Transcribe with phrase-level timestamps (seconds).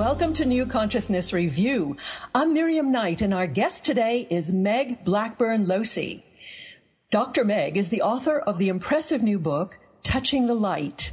[0.00, 1.98] Welcome to New Consciousness Review.
[2.34, 6.24] I'm Miriam Knight, and our guest today is Meg Blackburn Losey.
[7.10, 7.44] Dr.
[7.44, 11.12] Meg is the author of the impressive new book, Touching the Light.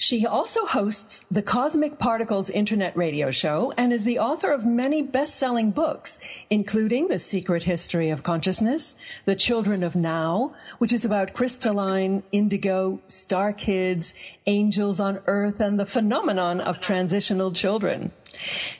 [0.00, 5.02] She also hosts the Cosmic Particles Internet radio show and is the author of many
[5.02, 8.94] best-selling books, including The Secret History of Consciousness,
[9.26, 14.14] The Children of Now, which is about crystalline, indigo, star kids,
[14.46, 18.10] angels on earth, and the phenomenon of transitional children.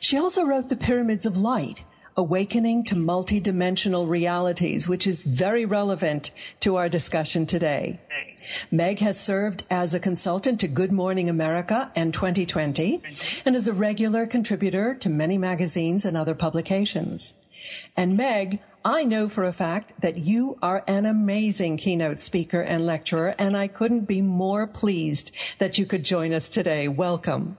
[0.00, 1.82] She also wrote The Pyramids of Light,
[2.16, 8.00] Awakening to Multidimensional Realities, which is very relevant to our discussion today.
[8.70, 13.02] Meg has served as a consultant to Good Morning America and 2020
[13.44, 17.34] and is a regular contributor to many magazines and other publications.
[17.96, 22.86] And Meg, I know for a fact that you are an amazing keynote speaker and
[22.86, 26.88] lecturer, and I couldn't be more pleased that you could join us today.
[26.88, 27.58] Welcome.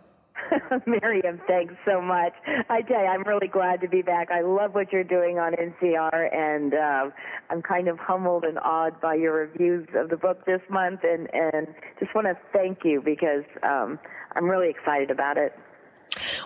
[0.85, 2.33] Miriam, thanks so much.
[2.69, 4.29] I tell you, I'm really glad to be back.
[4.31, 7.15] I love what you're doing on NCR, and uh,
[7.49, 11.27] I'm kind of humbled and awed by your reviews of the book this month, and
[11.33, 11.67] and
[11.99, 13.99] just want to thank you because um,
[14.35, 15.53] I'm really excited about it.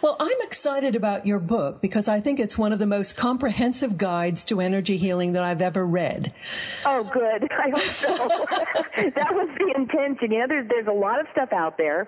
[0.01, 3.97] Well, I'm excited about your book because I think it's one of the most comprehensive
[3.97, 6.33] guides to energy healing that I've ever read.
[6.85, 7.49] Oh, good.
[7.51, 8.15] I hope so.
[8.17, 10.31] that was the intention.
[10.31, 12.07] You know, there's there's a lot of stuff out there,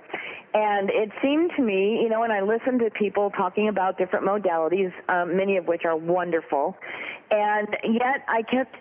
[0.53, 4.25] and it seemed to me, you know, when I listened to people talking about different
[4.25, 6.77] modalities, um, many of which are wonderful,
[7.31, 8.75] and yet I kept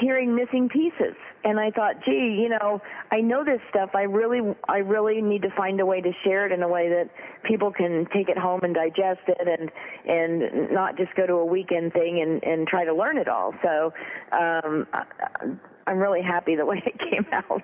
[0.00, 1.14] hearing missing pieces.
[1.44, 2.82] And I thought, gee, you know,
[3.12, 3.90] I know this stuff.
[3.94, 6.88] I really, I really need to find a way to share it in a way
[6.88, 7.10] that
[7.44, 9.70] people can take it home and digest it, and
[10.06, 13.54] and not just go to a weekend thing and and try to learn it all.
[13.62, 13.92] So,
[14.32, 14.86] um,
[15.86, 17.62] I'm really happy the way it came out.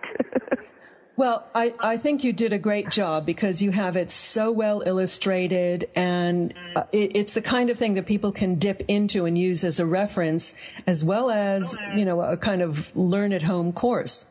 [1.17, 4.83] Well, I, I think you did a great job because you have it so well
[4.85, 9.39] illustrated and uh, it, it's the kind of thing that people can dip into and
[9.39, 10.57] use as a reference
[10.89, 14.27] as well as, you know, a kind of learn at home course.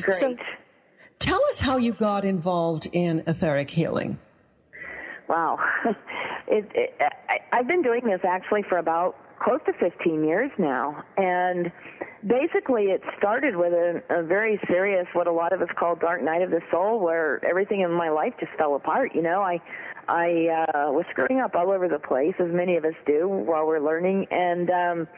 [0.00, 0.16] Great.
[0.16, 0.36] So
[1.20, 4.18] tell us how you got involved in etheric healing.
[5.28, 5.58] Wow.
[6.50, 6.96] It, it,
[7.28, 11.04] I, I've been doing this actually for about close to 15 years now.
[11.18, 11.70] And
[12.26, 16.22] basically it started with a, a very serious what a lot of us call dark
[16.22, 19.60] night of the soul where everything in my life just fell apart you know i
[20.08, 23.66] i uh was screwing up all over the place as many of us do while
[23.66, 25.08] we're learning and um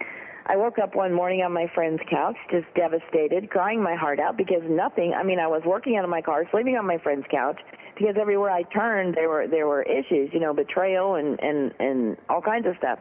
[0.46, 4.36] I woke up one morning on my friend's couch, just devastated, crying my heart out
[4.36, 5.14] because nothing.
[5.14, 7.60] I mean, I was working out of my car, sleeping on my friend's couch,
[7.96, 12.16] because everywhere I turned, there were there were issues, you know, betrayal and and and
[12.28, 12.98] all kinds of stuff.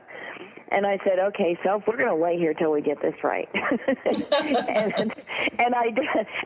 [0.72, 3.50] And I said, okay, self, we're going to lay here till we get this right.
[3.54, 5.14] and
[5.58, 5.92] and I,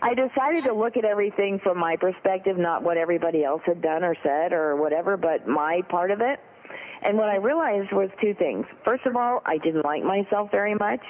[0.02, 4.04] I decided to look at everything from my perspective, not what everybody else had done
[4.04, 6.40] or said or whatever, but my part of it.
[7.06, 8.66] And what I realized was two things.
[8.86, 11.02] First of all, I didn't like myself very much.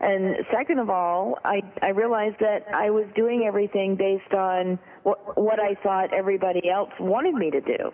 [0.00, 5.36] And second of all, I, I realized that I was doing everything based on what,
[5.36, 7.90] what I thought everybody else wanted me to do.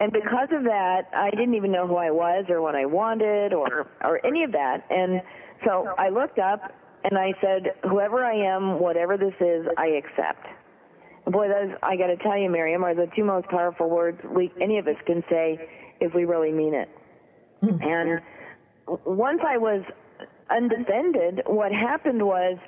[0.00, 3.54] And because of that, I didn't even know who I was or what I wanted
[3.54, 4.84] or, or any of that.
[4.90, 5.22] And
[5.64, 6.72] so I looked up
[7.04, 10.46] and I said, whoever I am, whatever this is, I accept.
[11.24, 14.20] And boy, those, I got to tell you, Miriam, are the two most powerful words
[14.34, 16.88] we, any of us can say if we really mean it.
[17.62, 17.82] Mm-hmm.
[17.82, 18.20] And
[19.04, 19.82] once I was
[20.50, 22.58] undefended, what happened was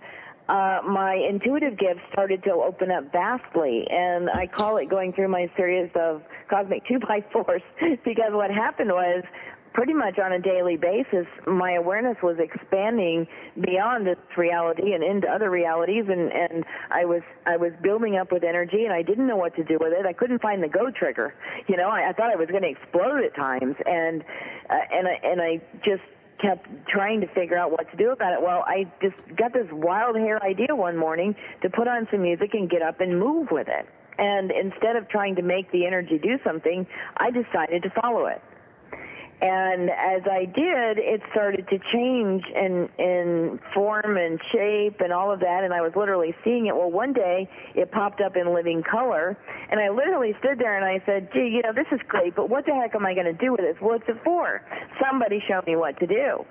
[0.48, 5.28] uh, my intuitive gifts started to open up vastly, and I call it going through
[5.28, 7.62] my series of cosmic two by fours
[8.04, 9.24] because what happened was
[9.72, 13.26] pretty much on a daily basis, my awareness was expanding
[13.60, 18.32] beyond this reality and into other realities, and and I was I was building up
[18.32, 20.06] with energy, and I didn't know what to do with it.
[20.06, 21.34] I couldn't find the go trigger.
[21.68, 24.22] You know, I, I thought I was going to explode at times, and
[24.70, 26.02] uh, and I and I just
[26.40, 28.40] kept trying to figure out what to do about it.
[28.40, 32.54] Well, I just got this wild hair idea one morning to put on some music
[32.54, 33.86] and get up and move with it.
[34.18, 38.42] And instead of trying to make the energy do something, I decided to follow it.
[39.40, 45.30] And as I did, it started to change in in form and shape and all
[45.30, 45.62] of that.
[45.62, 46.74] And I was literally seeing it.
[46.74, 49.38] Well, one day it popped up in living color,
[49.70, 52.48] and I literally stood there and I said, "Gee, you know, this is great, but
[52.50, 53.76] what the heck am I going to do with this?
[53.80, 54.60] What's it for?
[55.00, 56.44] Somebody show me what to do."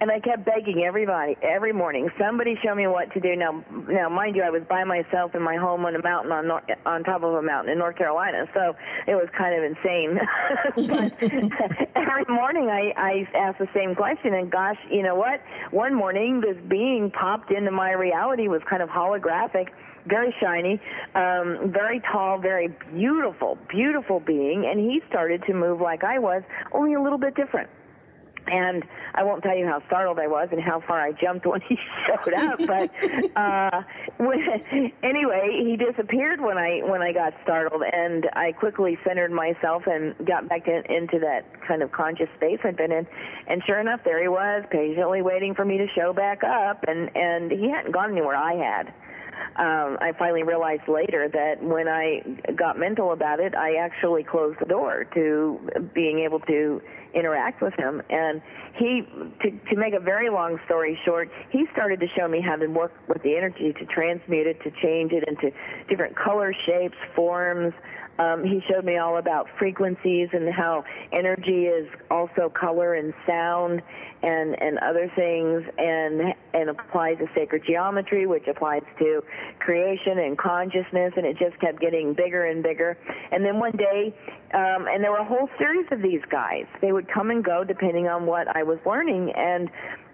[0.00, 3.34] And I kept begging everybody every morning, somebody show me what to do.
[3.34, 6.50] Now, now, mind you, I was by myself in my home on a mountain on
[6.84, 8.74] on top of a mountain in North Carolina, so
[9.06, 10.18] it was kind of insane.
[11.96, 15.40] every morning, I I asked the same question, and gosh, you know what?
[15.70, 19.68] One morning, this being popped into my reality was kind of holographic
[20.06, 20.80] very shiny,
[21.16, 26.42] um, very tall, very beautiful, beautiful being, and he started to move like I was,
[26.70, 27.68] only a little bit different.
[28.48, 28.84] And
[29.14, 31.78] I won't tell you how startled I was and how far I jumped when he
[32.06, 32.90] showed up, but
[33.36, 33.82] uh,
[34.18, 39.86] when, anyway, he disappeared when I when I got startled, and I quickly centered myself
[39.86, 43.06] and got back in, into that kind of conscious space I'd been in.
[43.46, 47.14] And sure enough, there he was, patiently waiting for me to show back up, and
[47.16, 48.92] and he hadn't gone anywhere I had
[49.56, 52.22] um, I finally realized later that when I
[52.54, 56.82] got mental about it, I actually closed the door to being able to
[57.16, 58.02] interact with him.
[58.10, 58.42] And
[58.76, 59.02] he,
[59.42, 62.66] to, to make a very long story short, he started to show me how to
[62.66, 65.50] work with the energy to transmute it, to change it into
[65.88, 67.72] different color, shapes, forms,
[68.18, 73.82] um, he showed me all about frequencies and how energy is also color and sound
[74.22, 79.22] and and other things, and and applies to sacred geometry, which applies to
[79.58, 82.96] creation and consciousness, and it just kept getting bigger and bigger.
[83.30, 84.14] And then one day,
[84.54, 86.64] um, and there were a whole series of these guys.
[86.80, 89.70] They would come and go depending on what I was learning, and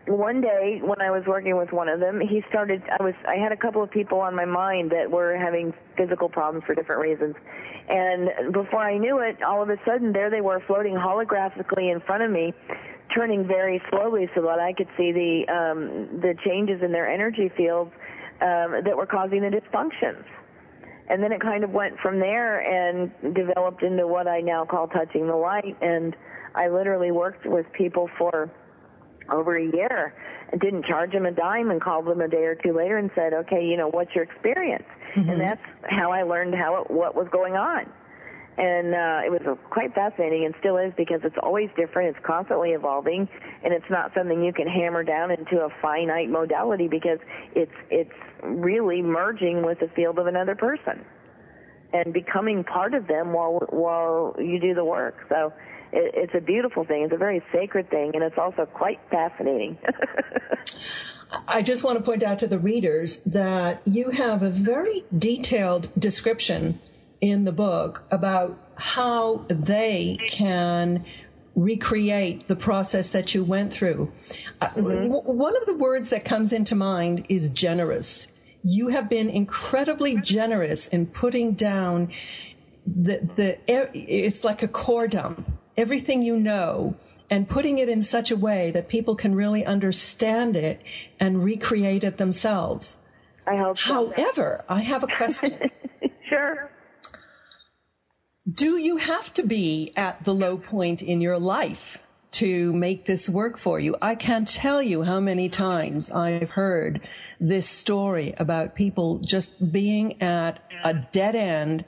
[0.07, 2.83] one day when I was working with one of them, he started.
[2.99, 3.15] I was.
[3.27, 6.75] I had a couple of people on my mind that were having physical problems for
[6.75, 7.37] different reasons,
[7.89, 12.01] and before I knew it, all of a sudden there they were floating holographically in
[12.01, 12.53] front of me,
[13.15, 17.51] turning very slowly so that I could see the um, the changes in their energy
[17.57, 17.93] fields
[18.41, 20.25] um, that were causing the dysfunctions.
[21.09, 24.89] And then it kind of went from there and developed into what I now call
[24.89, 25.77] touching the light.
[25.83, 26.17] And
[26.55, 28.51] I literally worked with people for
[29.33, 30.15] over a year
[30.51, 33.11] and didn't charge them a dime and called them a day or two later and
[33.15, 34.85] said, okay, you know, what's your experience?
[35.17, 35.31] Mm-hmm.
[35.31, 37.91] And that's how I learned how it, what was going on.
[38.59, 42.15] And uh, it was quite fascinating and still is because it's always different.
[42.15, 43.27] It's constantly evolving,
[43.65, 47.19] and it's not something you can hammer down into a finite modality because
[47.57, 48.13] it's it's
[48.43, 51.03] really merging with the field of another person
[51.95, 55.17] and becoming part of them while while you do the work.
[55.31, 55.53] So
[55.93, 57.03] it, it's a beautiful thing.
[57.05, 59.79] It's a very sacred thing, and it's also quite fascinating.
[61.49, 65.89] I just want to point out to the readers that you have a very detailed
[65.99, 66.81] description
[67.21, 71.05] in the book about how they can
[71.55, 74.13] recreate the process that you went through.
[74.61, 75.09] Uh, mm-hmm.
[75.09, 78.29] One of the words that comes into mind is generous.
[78.63, 82.13] You have been incredibly generous in putting down
[82.87, 83.59] the, the,
[83.95, 85.47] it's like a core dump
[85.77, 86.97] everything you know
[87.33, 90.83] and putting it in such a way that people can really understand it
[91.19, 92.99] and recreate it themselves.
[93.47, 93.79] I hope.
[93.79, 95.71] However, I have a question.
[96.29, 96.71] sure.
[98.51, 102.03] Do you have to be at the low point in your life
[102.33, 103.97] to make this work for you?
[104.03, 107.01] I can't tell you how many times I've heard
[107.41, 111.85] this story about people just being at a dead end,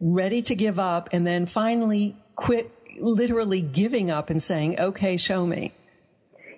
[0.00, 5.46] ready to give up, and then finally quit literally giving up and saying, okay, show
[5.46, 5.74] me?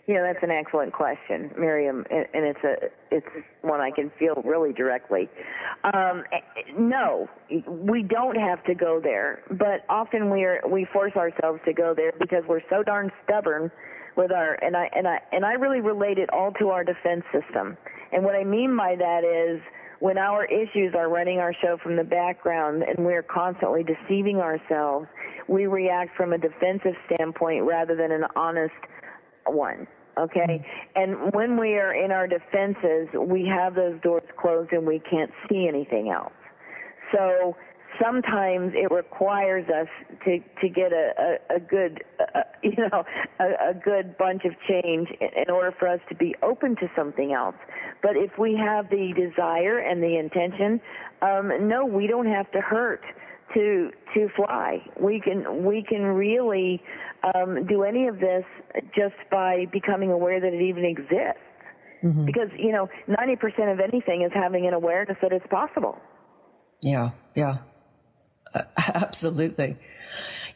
[0.08, 3.26] Yeah, that's an excellent question, Miriam, and it's a it's
[3.60, 5.30] one I can feel really directly.
[5.84, 6.24] Um,
[6.76, 7.28] no,
[7.68, 11.94] we don't have to go there, but often we are we force ourselves to go
[11.94, 13.70] there because we're so darn stubborn
[14.16, 17.22] with our and I and I and I really relate it all to our defense
[17.32, 17.76] system.
[18.10, 19.62] And what I mean by that is
[20.00, 25.06] when our issues are running our show from the background and we're constantly deceiving ourselves
[25.48, 28.74] we react from a defensive standpoint rather than an honest
[29.46, 29.86] one.
[30.18, 30.40] Okay?
[30.40, 31.00] Mm-hmm.
[31.00, 35.30] And when we are in our defenses, we have those doors closed and we can't
[35.48, 36.32] see anything else.
[37.12, 37.56] So
[38.02, 39.88] sometimes it requires us
[40.24, 43.04] to to get a a, a good uh, you know
[43.38, 47.32] a, a good bunch of change in order for us to be open to something
[47.32, 47.56] else.
[48.02, 50.80] But if we have the desire and the intention,
[51.20, 53.02] um, no, we don't have to hurt
[53.54, 54.78] to to fly.
[55.00, 56.82] We can we can really
[57.34, 58.44] um, do any of this
[58.94, 61.40] just by becoming aware that it even exists.
[62.02, 62.24] Mm-hmm.
[62.24, 65.98] Because you know, ninety percent of anything is having an awareness that it's possible.
[66.80, 67.58] Yeah, yeah,
[68.54, 69.76] uh, absolutely.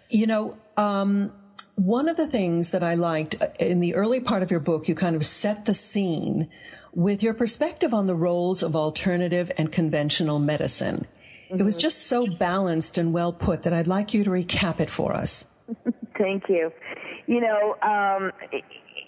[0.08, 1.32] You know, um,
[1.76, 4.88] one of the things that I liked uh, in the early part of your book,
[4.88, 6.48] you kind of set the scene
[6.92, 11.06] with your perspective on the roles of alternative and conventional medicine.
[11.46, 11.60] Mm-hmm.
[11.60, 14.90] It was just so balanced and well put that I'd like you to recap it
[14.90, 15.44] for us.
[16.18, 16.72] Thank you.
[17.26, 18.32] You know, um,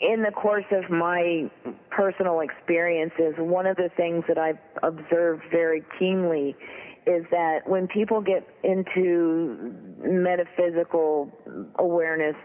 [0.00, 1.50] in the course of my
[1.90, 6.56] personal experiences, one of the things that I've observed very keenly
[7.06, 11.30] is that when people get into metaphysical
[11.78, 12.36] awareness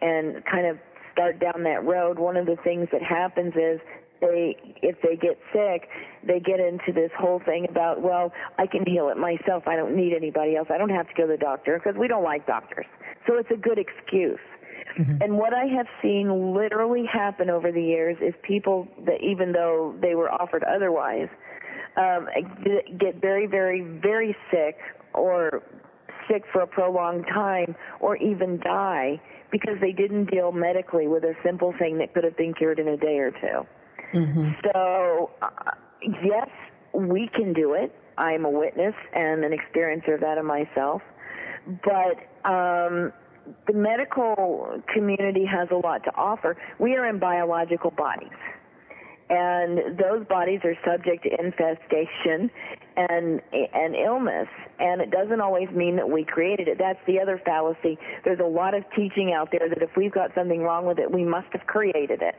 [0.00, 0.78] and kind of
[1.12, 3.80] start down that road, one of the things that happens is
[4.22, 5.88] they if they get sick,
[6.24, 9.64] they get into this whole thing about, well, I can heal it myself.
[9.66, 10.68] I don't need anybody else.
[10.70, 12.86] I don't have to go to the doctor because we don't like doctors.
[13.26, 14.38] So it's a good excuse.
[14.98, 15.22] Mm-hmm.
[15.22, 19.94] And what I have seen literally happen over the years is people that even though
[20.00, 21.28] they were offered otherwise,
[21.96, 22.28] um,
[22.98, 24.78] get very, very, very sick
[25.14, 25.62] or
[26.30, 31.34] sick for a prolonged time or even die because they didn't deal medically with a
[31.44, 33.36] simple thing that could have been cured in a day or 2
[34.12, 34.50] mm-hmm.
[34.64, 35.48] So, uh,
[36.24, 36.48] yes,
[36.92, 37.94] we can do it.
[38.18, 41.02] I'm a witness and an experiencer of that of myself.
[41.66, 43.12] But um,
[43.66, 46.56] the medical community has a lot to offer.
[46.78, 48.30] We are in biological bodies.
[49.30, 52.50] And those bodies are subject to infestation
[52.96, 56.76] and and illness, and it doesn't always mean that we created it.
[56.76, 57.98] That's the other fallacy.
[58.24, 61.10] There's a lot of teaching out there that if we've got something wrong with it,
[61.10, 62.34] we must have created it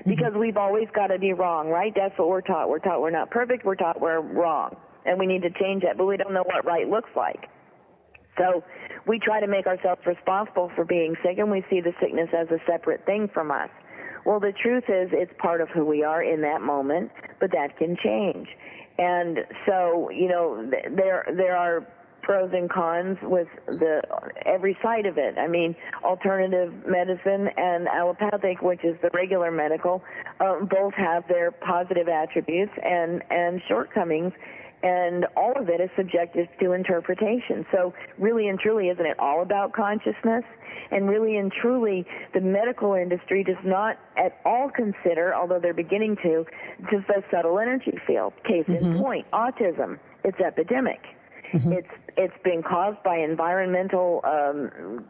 [0.00, 0.10] mm-hmm.
[0.10, 1.92] because we've always got to be wrong, right?
[1.94, 2.68] That's what we're taught.
[2.68, 3.64] We're taught we're not perfect.
[3.64, 6.64] We're taught we're wrong, and we need to change that, but we don't know what
[6.64, 7.48] right looks like.
[8.38, 8.62] So
[9.06, 12.46] we try to make ourselves responsible for being sick and we see the sickness as
[12.48, 13.68] a separate thing from us.
[14.24, 17.76] Well, the truth is it's part of who we are in that moment, but that
[17.78, 18.46] can change.
[18.98, 21.86] And so, you know, there there are
[22.28, 24.02] pros and cons with the
[24.44, 25.38] every side of it.
[25.38, 30.04] I mean, alternative medicine and allopathic, which is the regular medical,
[30.38, 34.34] uh, both have their positive attributes and and shortcomings
[34.82, 37.66] and all of it is subjective to interpretation.
[37.72, 40.44] So really and truly, isn't it all about consciousness?
[40.90, 46.16] And really and truly, the medical industry does not at all consider, although they're beginning
[46.22, 46.46] to,
[46.90, 48.34] just the subtle energy field.
[48.44, 48.84] Case mm-hmm.
[48.84, 49.98] in point, autism.
[50.22, 51.00] It's epidemic.
[51.52, 51.72] Mm-hmm.
[51.72, 55.04] It's it's been caused by environmental um,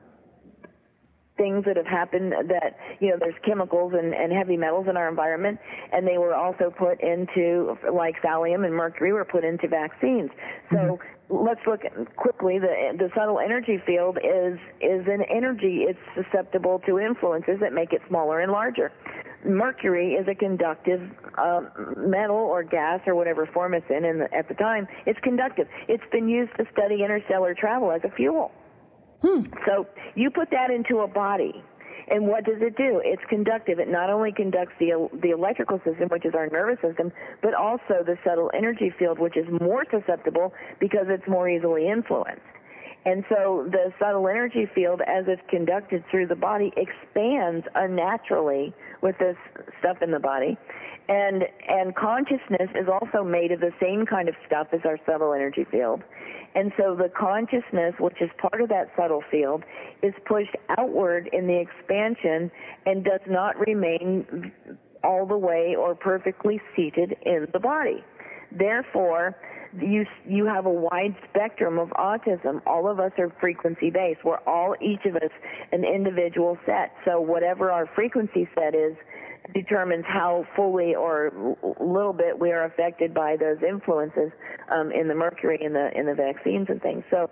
[1.38, 5.08] things that have happened that you know there's chemicals and, and heavy metals in our
[5.08, 5.58] environment
[5.92, 10.30] and they were also put into like thallium and mercury were put into vaccines
[10.70, 11.17] so mm-hmm.
[11.30, 11.82] Let's look
[12.16, 12.58] quickly.
[12.58, 15.84] The the subtle energy field is is an energy.
[15.88, 18.92] It's susceptible to influences that make it smaller and larger.
[19.44, 21.00] Mercury is a conductive
[21.36, 24.88] um, metal or gas or whatever form it's in, the, at the time.
[25.06, 25.68] It's conductive.
[25.86, 28.50] It's been used to study interstellar travel as a fuel.
[29.22, 29.42] Hmm.
[29.66, 31.62] So you put that into a body,
[32.10, 33.00] and what does it do?
[33.04, 33.78] It's conductive.
[33.78, 37.12] It not only conducts the the electrical system, which is our nervous system,
[37.42, 42.42] but also the subtle energy field, which is more susceptible because it's more easily influenced.
[43.08, 49.16] And so the subtle energy field, as it's conducted through the body, expands unnaturally with
[49.16, 49.36] this
[49.80, 50.58] stuff in the body.
[51.08, 55.32] And, and consciousness is also made of the same kind of stuff as our subtle
[55.32, 56.02] energy field.
[56.54, 59.64] And so the consciousness, which is part of that subtle field,
[60.02, 62.50] is pushed outward in the expansion
[62.84, 64.52] and does not remain
[65.02, 68.04] all the way or perfectly seated in the body.
[68.52, 69.34] Therefore,
[69.80, 72.60] you you have a wide spectrum of autism.
[72.66, 74.24] All of us are frequency based.
[74.24, 75.30] We're all each of us
[75.72, 76.92] an individual set.
[77.04, 78.96] So whatever our frequency set is
[79.54, 84.30] determines how fully or little bit we are affected by those influences
[84.70, 87.04] um, in the mercury in the in the vaccines and things.
[87.10, 87.30] So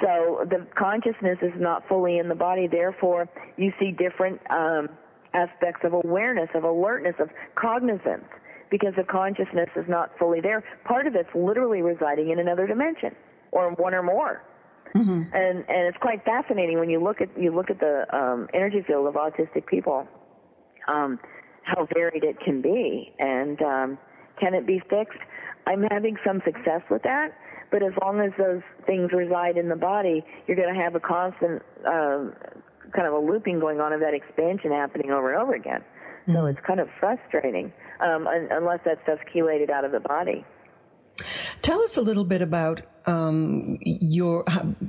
[0.00, 2.66] so the consciousness is not fully in the body.
[2.66, 4.88] Therefore, you see different um,
[5.34, 8.24] aspects of awareness, of alertness, of cognizance
[8.72, 10.64] because the consciousness is not fully there.
[10.84, 13.14] Part of it's literally residing in another dimension
[13.52, 14.42] or one or more.
[14.96, 15.22] Mm-hmm.
[15.34, 18.82] And and it's quite fascinating when you look at you look at the um, energy
[18.86, 20.08] field of autistic people,
[20.88, 21.20] um,
[21.62, 23.98] how varied it can be, and um,
[24.40, 25.20] can it be fixed?
[25.66, 27.28] I'm having some success with that,
[27.70, 31.00] but as long as those things reside in the body, you're going to have a
[31.00, 32.24] constant uh,
[32.92, 35.80] kind of a looping going on of that expansion happening over and over again.
[35.80, 36.34] Mm-hmm.
[36.34, 40.44] So it's kind of frustrating um, un- unless that stuff's chelated out of the body.
[41.60, 44.44] Tell us a little bit about um, your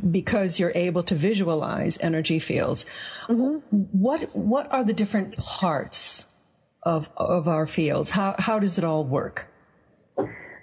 [0.10, 2.86] because you're able to visualize energy fields.
[3.28, 3.78] Mm-hmm.
[3.92, 6.26] What what are the different parts
[6.84, 8.12] of of our fields?
[8.12, 9.48] How how does it all work?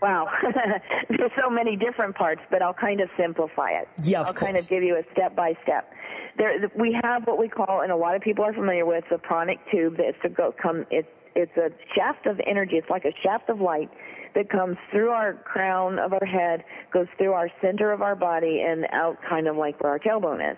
[0.02, 0.28] Wow,
[1.10, 3.88] there's so many different parts, but I'll kind of simplify it.
[4.02, 4.48] Yeah, of I'll course.
[4.48, 5.92] kind of give you a step by step.
[6.38, 9.18] There, we have what we call, and a lot of people are familiar with, the
[9.18, 9.98] pranic tube.
[9.98, 10.86] That's to go come.
[10.90, 12.76] It's it's a shaft of energy.
[12.76, 13.90] It's like a shaft of light
[14.34, 18.62] that comes through our crown of our head, goes through our center of our body,
[18.66, 20.56] and out kind of like where our tailbone is.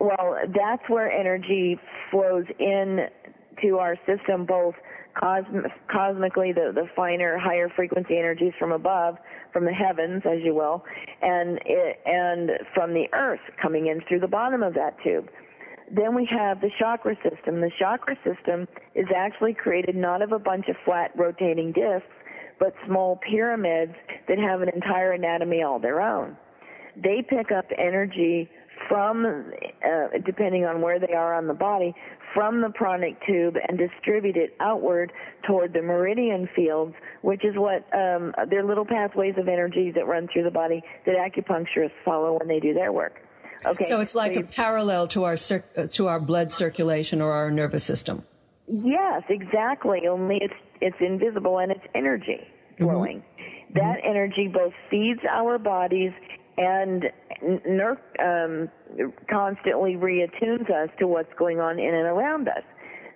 [0.00, 1.78] Well, that's where energy
[2.10, 3.06] flows in
[3.62, 4.74] to our system, both
[5.16, 9.16] cosm- cosmically, the, the finer, higher frequency energies from above,
[9.52, 10.84] from the heavens, as you will,
[11.22, 15.28] and it, and from the earth coming in through the bottom of that tube
[15.94, 17.60] then we have the chakra system.
[17.60, 22.06] The chakra system is actually created not of a bunch of flat rotating discs,
[22.58, 23.94] but small pyramids
[24.28, 26.36] that have an entire anatomy all their own.
[26.96, 28.48] They pick up energy
[28.88, 29.24] from,
[29.84, 31.94] uh, depending on where they are on the body,
[32.34, 35.12] from the pranic tube and distribute it outward
[35.46, 40.28] toward the meridian fields, which is what um, they're little pathways of energy that run
[40.32, 43.23] through the body that acupuncturists follow when they do their work.
[43.64, 43.84] Okay.
[43.84, 47.32] So it's like so a parallel to our cir- uh, to our blood circulation or
[47.32, 48.24] our nervous system.
[48.66, 50.06] Yes, exactly.
[50.08, 52.84] Only it's it's invisible and it's energy mm-hmm.
[52.84, 53.18] flowing.
[53.18, 53.74] Mm-hmm.
[53.74, 54.10] That mm-hmm.
[54.10, 56.12] energy both feeds our bodies
[56.56, 57.04] and
[57.66, 62.62] ner- um, constantly reattunes us to what's going on in and around us.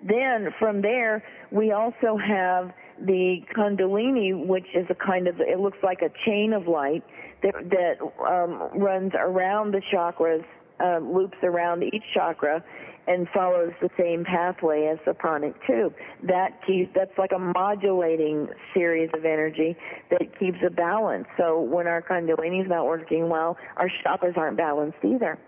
[0.03, 5.79] Then from there, we also have the Kundalini, which is a kind of, it looks
[5.83, 7.05] like a chain of light
[7.43, 10.45] that, that um, runs around the chakras,
[10.81, 12.63] uh, loops around each chakra,
[13.07, 15.95] and follows the same pathway as the pranic tube.
[16.23, 19.77] That keeps that's like a modulating series of energy
[20.11, 21.27] that keeps a balance.
[21.39, 25.39] So when our kundalini is not working well, our chakras aren't balanced either.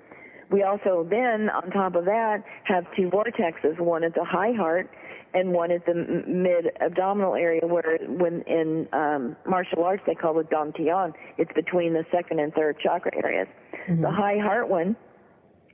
[0.51, 4.91] We also then, on top of that, have two vortexes, one at the high heart
[5.35, 10.39] and one is the mid abdominal area where when in um, martial arts they call
[10.41, 11.13] it dantian.
[11.39, 13.49] It's between the second and third chakra areas.
[13.89, 14.03] Mm-hmm.
[14.03, 14.97] The high heart one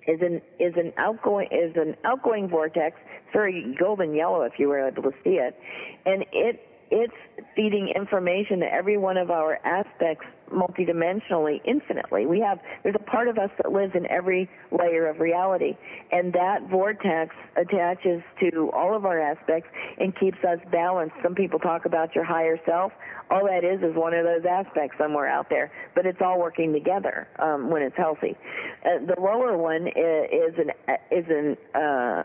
[0.06, 2.96] is an is an outgoing is an outgoing vortex.
[3.24, 5.58] It's very golden yellow if you were able to see it,
[6.04, 6.60] and it
[6.90, 12.26] it's feeding information to every one of our aspects multidimensionally, infinitely.
[12.26, 15.76] We have there's a part of us that lives in every layer of reality,
[16.12, 21.14] and that vortex attaches to all of our aspects and keeps us balanced.
[21.22, 22.92] Some people talk about your higher self.
[23.30, 26.72] All that is is one of those aspects somewhere out there, but it's all working
[26.72, 28.36] together um, when it's healthy.
[28.84, 30.70] Uh, the lower one is, is an
[31.10, 32.22] is an uh,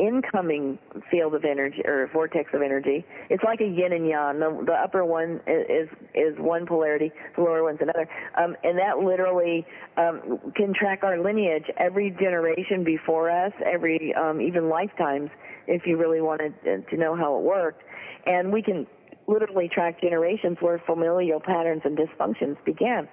[0.00, 0.78] incoming
[1.10, 3.04] field of energy or vortex of energy.
[3.28, 4.40] It's like a yin and yang.
[4.40, 8.08] The, the upper one is is one polarity, the lower one's another,
[8.38, 14.40] um, and that literally um, can track our lineage every generation before us, every um,
[14.40, 15.30] even lifetimes,
[15.66, 17.82] if you really wanted to know how it worked,
[18.26, 18.86] and we can
[19.26, 23.08] literally track generations where familial patterns and dysfunctions began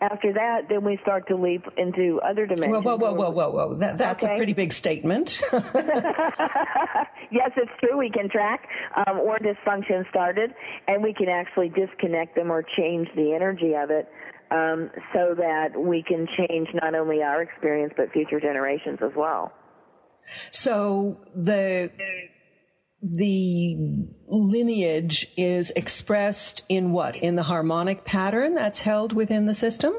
[0.00, 2.84] after that, then we start to leap into other dimensions.
[2.84, 3.74] Whoa, whoa, whoa, whoa, whoa, whoa.
[3.74, 4.34] That, that's okay.
[4.34, 5.40] a pretty big statement.
[5.52, 5.62] yes,
[7.56, 7.98] it's true.
[7.98, 8.68] We can track
[9.06, 10.54] um, where dysfunction started,
[10.86, 14.08] and we can actually disconnect them or change the energy of it
[14.50, 19.52] um, so that we can change not only our experience, but future generations as well.
[20.50, 21.90] So the
[23.02, 27.16] the lineage is expressed in what?
[27.16, 29.94] In the harmonic pattern that's held within the system?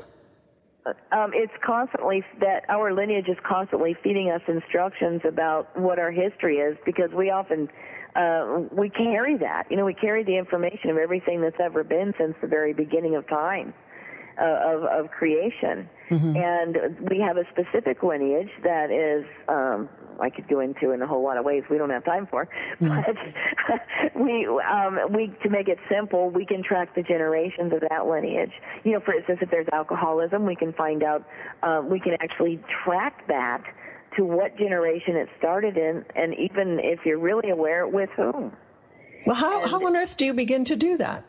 [1.12, 6.58] Um, it's constantly that our lineage is constantly feeding us instructions about what our history
[6.58, 7.70] is because we often
[8.16, 9.66] uh, we carry that.
[9.70, 13.16] You know, we carry the information of everything that's ever been since the very beginning
[13.16, 13.74] of time
[14.42, 16.36] uh, of of creation, mm-hmm.
[16.36, 19.90] and we have a specific lineage that is um,
[20.22, 22.48] I could go into in a whole lot of ways we don't have time for.
[22.82, 22.90] Mm.
[23.70, 28.08] But we um, we to make it simple, we can track the generations of that
[28.08, 28.52] lineage.
[28.84, 31.26] You know, for instance, if there's alcoholism, we can find out.
[31.62, 33.64] Uh, we can actually track that
[34.18, 38.52] to what generation it started in, and even if you're really aware, with whom.
[39.26, 41.26] Well, how, and, how on earth do you begin to do that?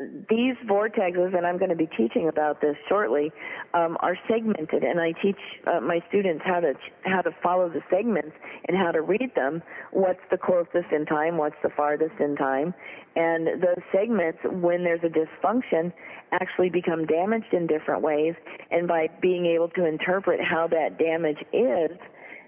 [0.00, 3.30] These vortexes, and I'm going to be teaching about this shortly,
[3.74, 6.74] um, are segmented, and I teach uh, my students how to
[7.04, 8.32] how to follow the segments
[8.68, 9.62] and how to read them.
[9.92, 11.36] What's the closest in time?
[11.36, 12.74] What's the farthest in time?
[13.16, 15.92] And those segments, when there's a dysfunction,
[16.32, 18.34] actually become damaged in different ways.
[18.70, 21.96] And by being able to interpret how that damage is,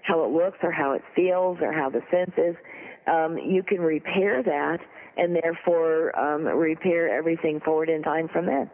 [0.01, 2.55] how it looks, or how it feels, or how the sense is,
[3.07, 4.79] um, you can repair that
[5.17, 8.69] and therefore um, repair everything forward in time from then.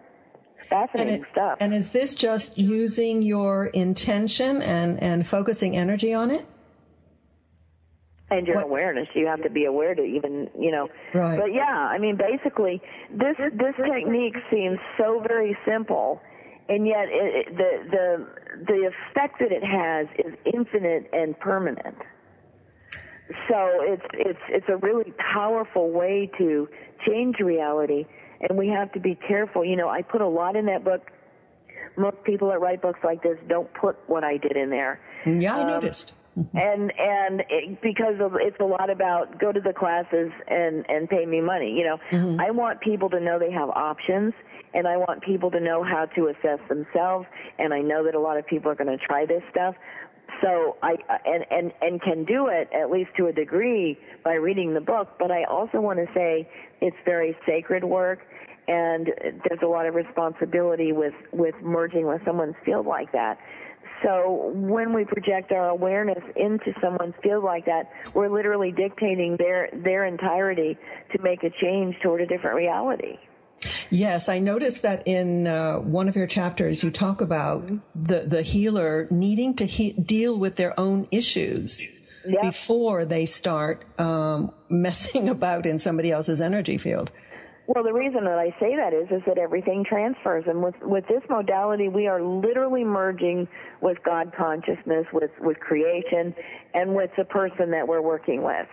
[0.69, 1.57] Fascinating and it, stuff.
[1.59, 6.45] And is this just using your intention and, and focusing energy on it?
[8.31, 8.65] and your what?
[8.65, 9.07] awareness.
[9.13, 10.87] You have to be aware to even, you know.
[11.13, 11.37] Right.
[11.37, 16.21] But yeah, I mean, basically, this this technique seems so very simple,
[16.69, 18.27] and yet it, it, the the
[18.65, 21.97] the effect that it has is infinite and permanent
[23.49, 26.67] so it's it's it's a really powerful way to
[27.07, 28.05] change reality
[28.41, 29.63] and we have to be careful.
[29.63, 31.11] You know i put a lot in that book.
[31.97, 34.99] Most people that write books like this don't put what i did in there.
[35.25, 36.13] Yeah i um, noticed.
[36.35, 41.09] And and it, because of, it's a lot about go to the classes and and
[41.09, 41.97] pay me money you know.
[42.11, 42.39] Mm-hmm.
[42.39, 44.33] i want people to know they have options
[44.73, 47.25] and i want people to know how to assess themselves
[47.59, 49.75] and i know that a lot of people are going to try this stuff
[50.41, 54.73] so I and and and can do it at least to a degree by reading
[54.73, 55.09] the book.
[55.19, 56.49] But I also want to say
[56.81, 58.19] it's very sacred work,
[58.67, 59.07] and
[59.47, 63.37] there's a lot of responsibility with with merging with someone's field like that.
[64.03, 69.69] So when we project our awareness into someone's field like that, we're literally dictating their
[69.73, 70.77] their entirety
[71.15, 73.17] to make a change toward a different reality.
[73.89, 78.41] Yes, I noticed that in uh, one of your chapters, you talk about the, the
[78.41, 81.85] healer needing to he- deal with their own issues
[82.25, 82.41] yep.
[82.41, 87.11] before they start um, messing about in somebody else's energy field.
[87.67, 91.07] Well, the reason that I say that is is that everything transfers, and with with
[91.07, 93.47] this modality, we are literally merging
[93.81, 96.35] with God consciousness, with with creation,
[96.73, 98.67] and with the person that we're working with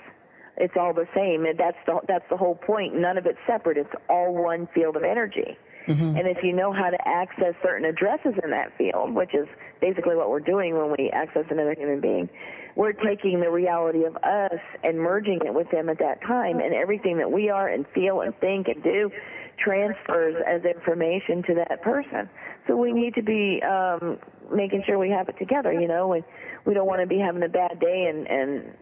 [0.59, 1.47] it's all the same.
[1.47, 2.94] And that's the that's the whole point.
[2.94, 3.79] None of it's separate.
[3.79, 5.57] It's all one field of energy.
[5.87, 6.16] Mm-hmm.
[6.16, 9.49] And if you know how to access certain addresses in that field, which is
[9.81, 12.29] basically what we're doing when we access another human being,
[12.77, 16.61] we're taking the reality of us and merging it with them at that time.
[16.61, 19.11] And everything that we are and feel and think and do
[19.59, 22.29] transfers as information to that person.
[22.66, 24.18] So we need to be um,
[24.55, 25.73] making sure we have it together.
[25.73, 26.23] You know, we
[26.66, 28.75] we don't want to be having a bad day and and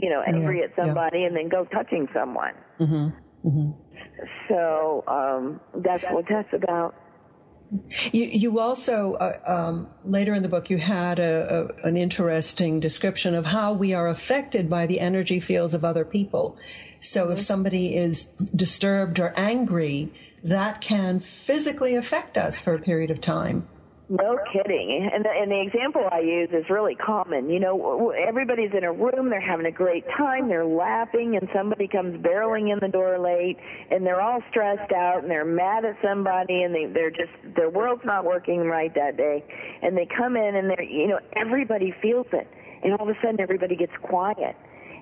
[0.00, 1.26] you know, angry yeah, at somebody yeah.
[1.26, 2.54] and then go touching someone.
[2.78, 3.48] Mm-hmm.
[3.48, 3.70] Mm-hmm.
[4.48, 6.94] So um, that's what that's about.
[8.12, 12.78] You, you also uh, um, later in the book you had a, a, an interesting
[12.78, 16.56] description of how we are affected by the energy fields of other people.
[17.00, 17.32] So mm-hmm.
[17.32, 20.12] if somebody is disturbed or angry,
[20.44, 23.66] that can physically affect us for a period of time.
[24.08, 25.10] No kidding.
[25.12, 27.50] And the, and the example I use is really common.
[27.50, 31.88] You know, everybody's in a room, they're having a great time, they're laughing, and somebody
[31.88, 33.56] comes barreling in the door late,
[33.90, 37.68] and they're all stressed out, and they're mad at somebody, and they, they're just, their
[37.68, 39.44] world's not working right that day.
[39.82, 42.46] And they come in, and they're, you know, everybody feels it.
[42.84, 44.54] And all of a sudden, everybody gets quiet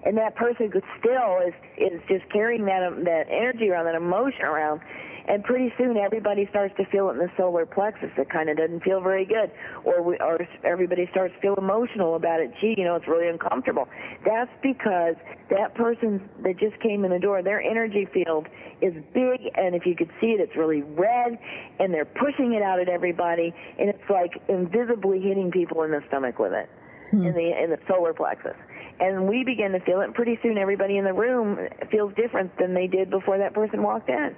[0.05, 4.81] and that person still is is just carrying that that energy around, that emotion around,
[5.27, 8.11] and pretty soon everybody starts to feel it in the solar plexus.
[8.17, 9.51] It kind of doesn't feel very good,
[9.85, 12.53] or we, or everybody starts to feel emotional about it.
[12.61, 13.89] Gee, you know, it's really uncomfortable.
[14.25, 15.15] That's because
[15.51, 18.47] that person that just came in the door, their energy field
[18.83, 21.39] is big, and if you could see it, it's really red,
[21.79, 26.03] and they're pushing it out at everybody, and it's like invisibly hitting people in the
[26.09, 26.69] stomach with it,
[27.11, 27.25] hmm.
[27.25, 28.57] in the in the solar plexus
[29.01, 30.05] and we begin to feel it.
[30.05, 31.59] And pretty soon, everybody in the room
[31.91, 34.37] feels different than they did before that person walked in.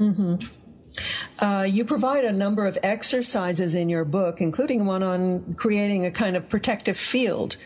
[0.00, 1.44] Mm-hmm.
[1.44, 6.10] Uh, you provide a number of exercises in your book, including one on creating a
[6.10, 7.56] kind of protective field.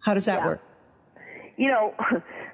[0.00, 0.46] How does that yeah.
[0.46, 0.62] work?
[1.56, 1.94] You know,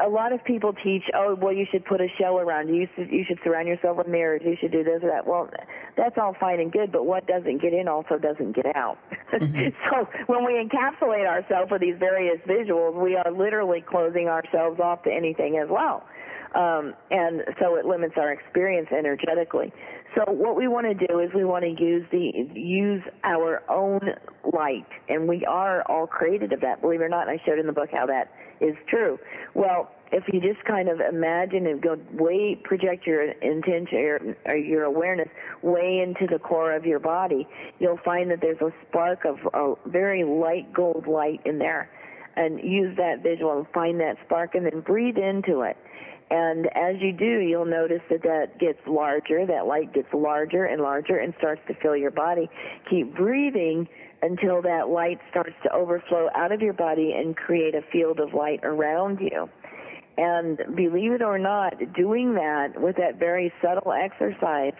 [0.00, 2.82] a lot of people teach, oh, well, you should put a shell around you.
[2.82, 4.42] You should, you should surround yourself with mirrors.
[4.44, 5.26] You should do this or that.
[5.26, 5.50] Well,
[5.96, 8.98] that's all fine and good, but what doesn't get in also doesn't get out.
[9.32, 9.68] Mm-hmm.
[9.90, 15.02] so when we encapsulate ourselves with these various visuals, we are literally closing ourselves off
[15.04, 16.04] to anything as well.
[16.54, 19.72] Um, and so it limits our experience energetically.
[20.16, 24.00] So what we want to do is we want to use the use our own
[24.52, 26.80] light, and we are all created of that.
[26.80, 29.18] Believe it or not, I showed in the book how that is true.
[29.54, 34.56] Well, if you just kind of imagine and go way project your intention or, or
[34.56, 35.28] your awareness
[35.62, 37.46] way into the core of your body,
[37.78, 41.88] you'll find that there's a spark of a very light gold light in there.
[42.36, 45.76] And use that visual and find that spark and then breathe into it
[46.30, 50.80] and as you do, you'll notice that that gets larger, that light gets larger and
[50.80, 52.48] larger and starts to fill your body.
[52.88, 53.88] Keep breathing
[54.22, 58.32] until that light starts to overflow out of your body and create a field of
[58.32, 59.48] light around you.
[60.18, 64.74] And believe it or not, doing that with that very subtle exercise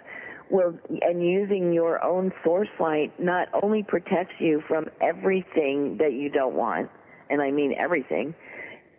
[0.51, 6.29] will, and using your own source light not only protects you from everything that you
[6.29, 6.91] don't want,
[7.31, 8.35] and I mean everything,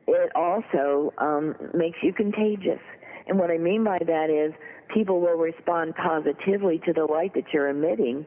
[0.07, 2.79] it also um, makes you contagious.
[3.27, 4.53] And what I mean by that is
[4.93, 8.25] people will respond positively to the light that you're emitting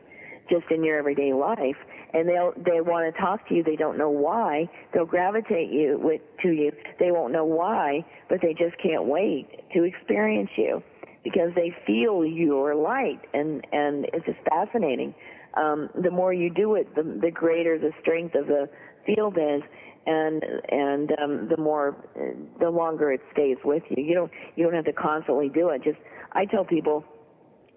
[0.49, 1.77] just in your everyday life
[2.13, 5.99] and they'll they want to talk to you they don't know why they'll gravitate you
[6.03, 10.83] with to you they won't know why but they just can't wait to experience you
[11.23, 15.15] because they feel your light and and it's just fascinating
[15.57, 18.69] um the more you do it the the greater the strength of the
[19.07, 19.63] field is
[20.07, 21.97] and and um, the more
[22.61, 24.05] the longer it stays with you.
[24.05, 25.83] You don't you don't have to constantly do it.
[25.83, 25.99] Just
[26.33, 27.05] I tell people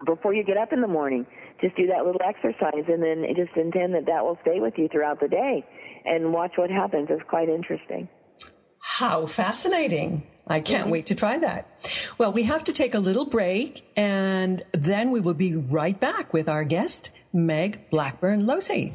[0.05, 1.25] before you get up in the morning,
[1.61, 4.87] just do that little exercise, and then just intend that that will stay with you
[4.91, 5.65] throughout the day,
[6.05, 7.07] and watch what happens.
[7.09, 8.07] It's quite interesting.
[8.79, 10.23] How fascinating.
[10.49, 10.91] I can't mm-hmm.
[10.91, 11.67] wait to try that.
[12.17, 16.31] Well, we have to take a little break and then we will be right back
[16.31, 18.93] with our guest, Meg Blackburn Losey.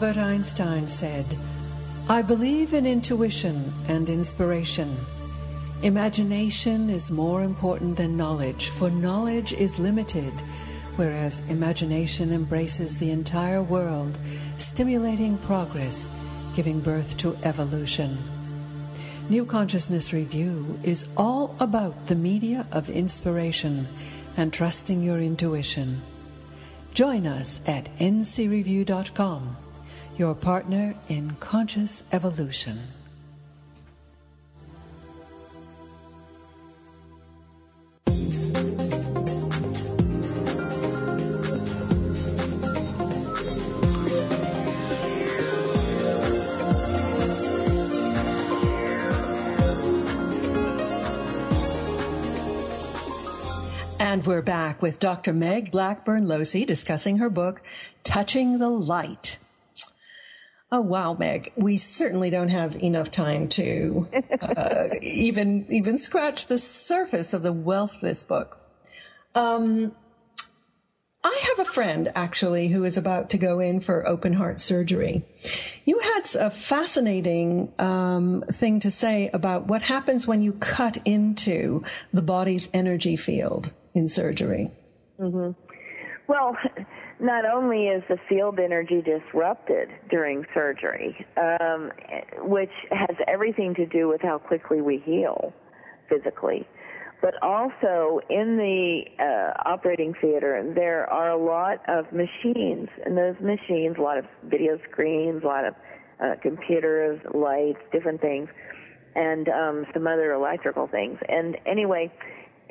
[0.00, 1.26] Albert Einstein said,
[2.08, 4.96] I believe in intuition and inspiration.
[5.82, 10.32] Imagination is more important than knowledge, for knowledge is limited,
[10.96, 14.18] whereas imagination embraces the entire world,
[14.56, 16.08] stimulating progress,
[16.56, 18.16] giving birth to evolution.
[19.28, 23.86] New Consciousness Review is all about the media of inspiration
[24.34, 26.00] and trusting your intuition.
[26.94, 29.56] Join us at ncreview.com,
[30.20, 32.78] your partner in conscious evolution.
[53.98, 55.32] And we're back with Dr.
[55.32, 57.62] Meg Blackburn Losey discussing her book,
[58.04, 59.38] Touching the Light.
[60.72, 64.08] Oh wow, Meg, we certainly don't have enough time to
[64.40, 68.58] uh, even even scratch the surface of the wealth of this book.
[69.34, 69.92] Um,
[71.22, 75.26] I have a friend actually who is about to go in for open heart surgery.
[75.84, 81.84] You had a fascinating um, thing to say about what happens when you cut into
[82.12, 84.70] the body's energy field in surgery.
[85.18, 85.50] Mm-hmm.
[86.26, 86.56] Well,
[87.20, 91.92] not only is the field energy disrupted during surgery, um,
[92.38, 95.52] which has everything to do with how quickly we heal
[96.08, 96.66] physically,
[97.20, 103.36] but also in the uh, operating theater, there are a lot of machines, and those
[103.40, 105.74] machines, a lot of video screens, a lot of
[106.22, 108.48] uh, computers, lights, different things,
[109.14, 111.18] and um, some other electrical things.
[111.28, 112.12] And anyway,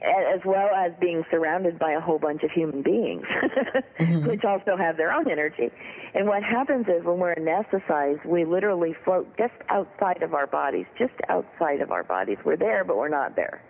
[0.02, 3.24] as well as being surrounded by a whole bunch of human beings,
[4.00, 4.28] mm-hmm.
[4.28, 5.70] which also have their own energy.
[6.14, 10.86] And what happens is when we're anesthetized, we literally float just outside of our bodies,
[10.98, 12.38] just outside of our bodies.
[12.46, 13.62] We're there, but we're not there.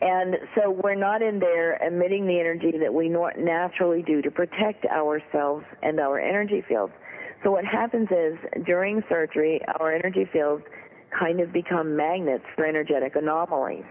[0.00, 4.84] And so we're not in there emitting the energy that we naturally do to protect
[4.86, 6.92] ourselves and our energy fields.
[7.44, 10.64] So what happens is during surgery, our energy fields
[11.16, 13.84] kind of become magnets for energetic anomalies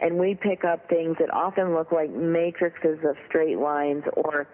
[0.00, 4.48] and we pick up things that often look like matrices of straight lines or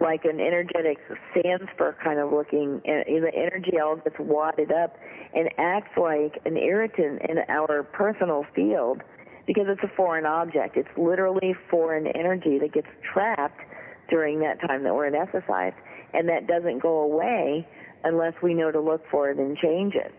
[0.00, 0.98] like an energetic
[1.34, 4.96] sandspur kind of looking, and the energy all gets wadded up
[5.34, 9.02] and acts like an irritant in our personal field
[9.46, 10.76] because it's a foreign object.
[10.76, 13.60] It's literally foreign energy that gets trapped
[14.08, 15.74] during that time that we're in anesthetized,
[16.14, 17.66] and that doesn't go away
[18.04, 20.14] unless we know to look for it and change it.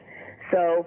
[0.52, 0.86] So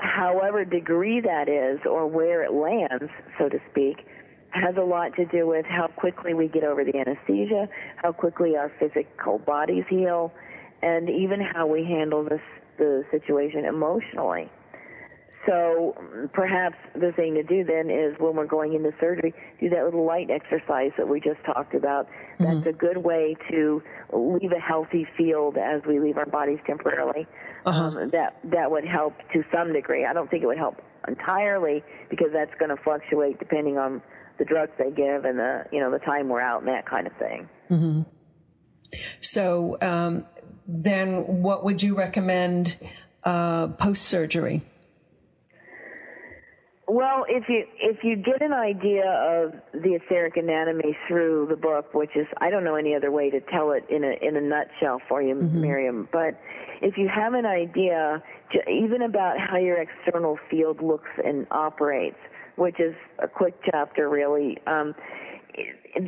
[0.00, 4.06] however degree that is or where it lands, so to speak,
[4.50, 8.56] has a lot to do with how quickly we get over the anesthesia, how quickly
[8.56, 10.32] our physical bodies heal,
[10.82, 12.40] and even how we handle this,
[12.78, 14.48] the situation emotionally.
[15.46, 15.94] So
[16.32, 20.06] perhaps the thing to do then is when we're going into surgery, do that little
[20.06, 22.06] light exercise that we just talked about.
[22.38, 22.44] Mm-hmm.
[22.44, 27.26] That's a good way to leave a healthy field as we leave our bodies temporarily.
[27.64, 27.78] Uh-huh.
[27.78, 30.04] Um, that that would help to some degree.
[30.04, 34.02] I don't think it would help entirely because that's going to fluctuate depending on
[34.38, 37.06] the drugs they give and the you know the time we're out and that kind
[37.06, 37.48] of thing.
[37.70, 38.02] Mm-hmm.
[39.20, 40.26] So um,
[40.66, 42.76] then, what would you recommend
[43.24, 44.62] uh, post surgery?
[46.86, 51.94] Well, if you if you get an idea of the etheric anatomy through the book,
[51.94, 54.40] which is I don't know any other way to tell it in a in a
[54.40, 55.60] nutshell for you, mm-hmm.
[55.62, 56.38] Miriam, but
[56.82, 58.22] if you have an idea
[58.70, 62.18] even about how your external field looks and operates,
[62.56, 64.94] which is a quick chapter really, um,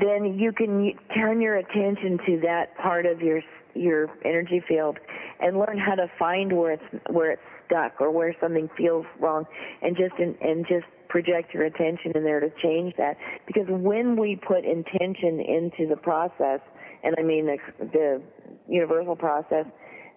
[0.01, 3.41] then you can turn your attention to that part of your
[3.75, 4.99] your energy field
[5.41, 9.45] and learn how to find where it's where it's stuck or where something feels wrong
[9.83, 13.17] and just in, and just project your attention in there to change that.
[13.47, 16.61] Because when we put intention into the process
[17.03, 18.23] and I mean the, the
[18.69, 19.67] universal process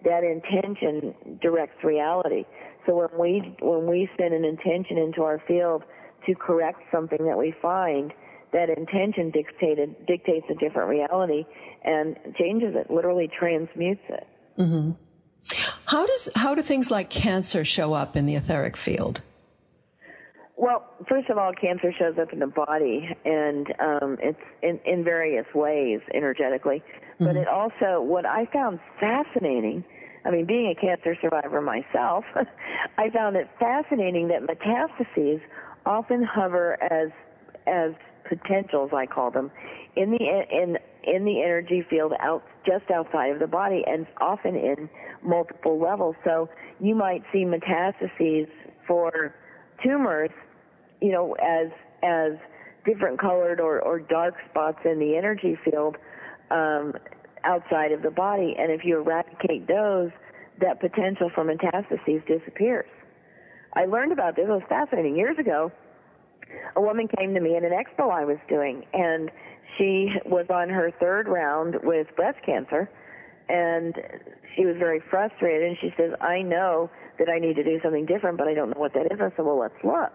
[0.04, 2.44] that intention directs reality.
[2.86, 5.84] So when we when we send an intention into our field
[6.26, 8.12] to correct something that we find
[8.52, 11.44] that intention dictated dictates a different reality
[11.84, 14.26] and changes it literally transmutes it.
[14.58, 14.90] Mm-hmm.
[15.90, 19.22] How does how do things like cancer show up in the etheric field?
[20.54, 25.02] Well, first of all, cancer shows up in the body, and um, it's in, in
[25.02, 26.80] various ways energetically.
[27.14, 27.24] Mm-hmm.
[27.24, 29.82] But it also, what I found fascinating,
[30.24, 32.24] I mean, being a cancer survivor myself,
[32.98, 35.40] I found it fascinating that metastases
[35.86, 37.10] often hover as
[37.66, 37.94] as
[38.28, 39.50] potentials, I call them,
[39.96, 44.54] in the in in the energy field out just outside of the body, and often
[44.54, 44.88] in
[45.22, 46.16] multiple levels.
[46.24, 48.48] So you might see metastases
[48.86, 49.34] for
[49.82, 50.30] tumors,
[51.00, 51.70] you know, as
[52.02, 52.32] as
[52.84, 55.96] different colored or, or dark spots in the energy field
[56.50, 56.94] um,
[57.44, 60.10] outside of the body, and if you eradicate those,
[60.60, 62.88] that potential for metastases disappears.
[63.74, 64.46] I learned about this.
[64.48, 65.16] It was fascinating.
[65.16, 65.70] Years ago,
[66.76, 69.30] a woman came to me in an expo I was doing, and
[69.76, 72.88] she was on her third round with breast cancer,
[73.48, 73.94] and
[74.56, 75.68] she was very frustrated.
[75.68, 78.70] And she says, "I know that I need to do something different, but I don't
[78.70, 80.12] know what that is." I said, "Well, let's look."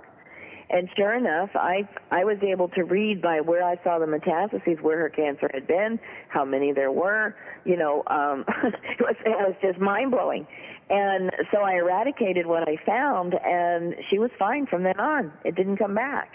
[0.69, 4.82] And sure enough, I I was able to read by where I saw the metastases,
[4.82, 5.99] where her cancer had been,
[6.30, 7.36] how many there were.
[7.65, 10.47] You know, um, it was it was just mind blowing.
[10.89, 15.32] And so I eradicated what I found, and she was fine from then on.
[15.43, 16.32] It didn't come back.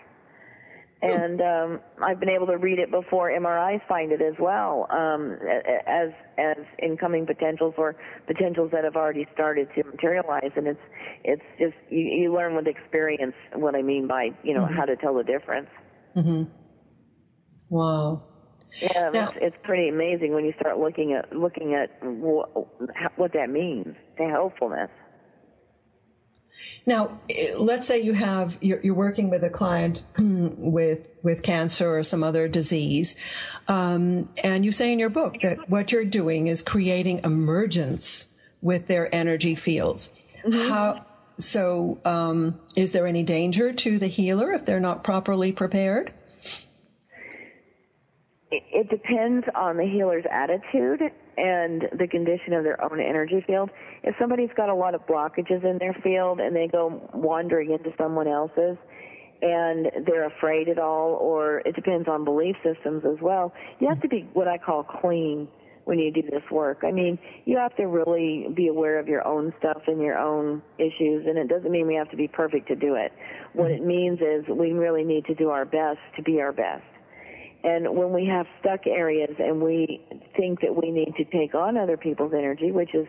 [1.03, 1.09] Hmm.
[1.11, 5.39] And um, I've been able to read it before MRIs find it as well, um,
[5.87, 10.53] as as incoming potentials or potentials that have already started to materialize.
[10.57, 10.81] And it's
[11.25, 14.77] it's just you, you learn with experience what I mean by you know mm-hmm.
[14.77, 15.69] how to tell the difference.
[16.17, 16.51] Mm-hmm.
[17.71, 18.25] Wow.
[18.81, 22.51] Yeah, now, it's, it's pretty amazing when you start looking at looking at what,
[23.17, 24.91] what that means to helpfulness.
[26.87, 27.21] Now,
[27.59, 32.23] let's say you have you're, you're working with a client with with cancer or some
[32.23, 33.17] other disease,
[33.69, 38.27] um, and you say in your book that what you're doing is creating emergence
[38.63, 40.11] with their energy fields.
[40.45, 40.69] Mm-hmm.
[40.69, 42.01] How so?
[42.05, 46.13] Um, is there any danger to the healer if they're not properly prepared?
[48.51, 51.01] It depends on the healer's attitude
[51.37, 53.71] and the condition of their own energy field.
[54.03, 57.91] If somebody's got a lot of blockages in their field and they go wandering into
[57.97, 58.77] someone else's
[59.43, 64.03] and they're afraid at all, or it depends on belief systems as well, you have
[64.03, 65.49] to be what I call clean
[65.85, 66.81] when you do this work.
[66.83, 70.61] I mean, you have to really be aware of your own stuff and your own
[70.79, 73.13] issues, and it doesn't mean we have to be perfect to do it.
[73.55, 76.85] What it means is we really need to do our best to be our best.
[77.63, 80.01] And when we have stuck areas and we
[80.37, 83.07] think that we need to take on other people's energy, which is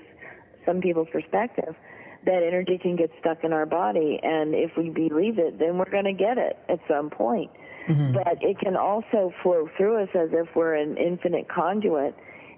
[0.66, 1.76] some people's perspective,
[2.26, 4.20] that energy can get stuck in our body.
[4.22, 7.50] And if we believe it, then we're going to get it at some point.
[7.90, 8.14] Mm-hmm.
[8.14, 12.16] But it can also flow through us as if we're an infinite conduit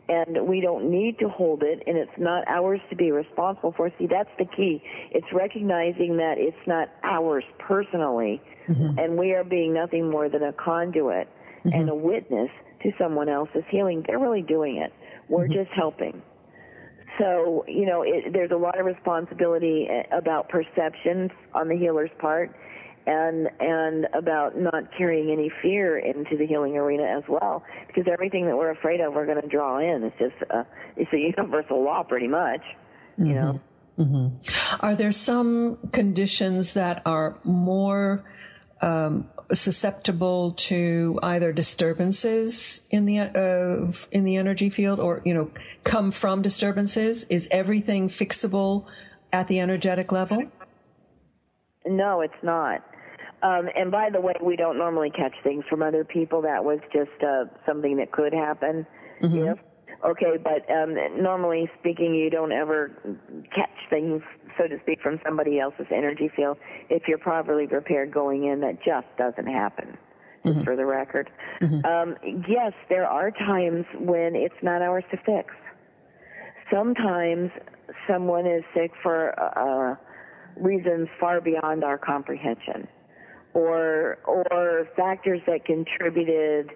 [0.09, 3.89] and we don't need to hold it and it's not ours to be responsible for.
[3.97, 4.83] See, that's the key.
[5.11, 8.99] It's recognizing that it's not ours personally mm-hmm.
[8.99, 11.29] and we are being nothing more than a conduit
[11.65, 11.79] mm-hmm.
[11.79, 12.49] and a witness
[12.83, 14.03] to someone else's healing.
[14.05, 14.93] They're really doing it.
[15.29, 15.53] We're mm-hmm.
[15.53, 16.21] just helping.
[17.19, 22.09] So, you know, it, there's a lot of responsibility eh, about perceptions on the healer's
[22.19, 22.55] part
[23.05, 28.45] and and about not carrying any fear into the healing arena as well because everything
[28.45, 31.83] that we're afraid of we're going to draw in it's just a, it's a universal
[31.83, 32.61] law pretty much
[33.17, 33.33] you mm-hmm.
[33.33, 33.61] know
[33.99, 34.85] mm-hmm.
[34.85, 38.23] are there some conditions that are more
[38.83, 45.49] um, susceptible to either disturbances in the uh, in the energy field or you know
[45.83, 47.23] come from disturbances?
[47.29, 48.85] Is everything fixable
[49.31, 50.43] at the energetic level?
[51.85, 52.83] No it's not.
[53.41, 56.41] Um, and by the way we don't normally catch things from other people.
[56.41, 58.85] That was just uh, something that could happen.
[59.21, 59.53] Mm-hmm.
[60.05, 62.91] okay but um, normally speaking you don't ever
[63.55, 64.21] catch things
[64.57, 66.57] so to speak, from somebody else's energy field
[66.89, 68.61] if you're properly prepared going in.
[68.61, 69.97] That just doesn't happen.
[70.43, 70.65] Just mm-hmm.
[70.65, 71.29] for the record.
[71.61, 71.85] Mm-hmm.
[71.85, 72.17] Um,
[72.49, 75.53] yes, there are times when it's not ours to fix.
[76.69, 77.49] Sometimes
[78.09, 79.95] someone is sick for uh,
[80.61, 82.87] reasons far beyond our comprehension,
[83.53, 86.71] or or factors that contributed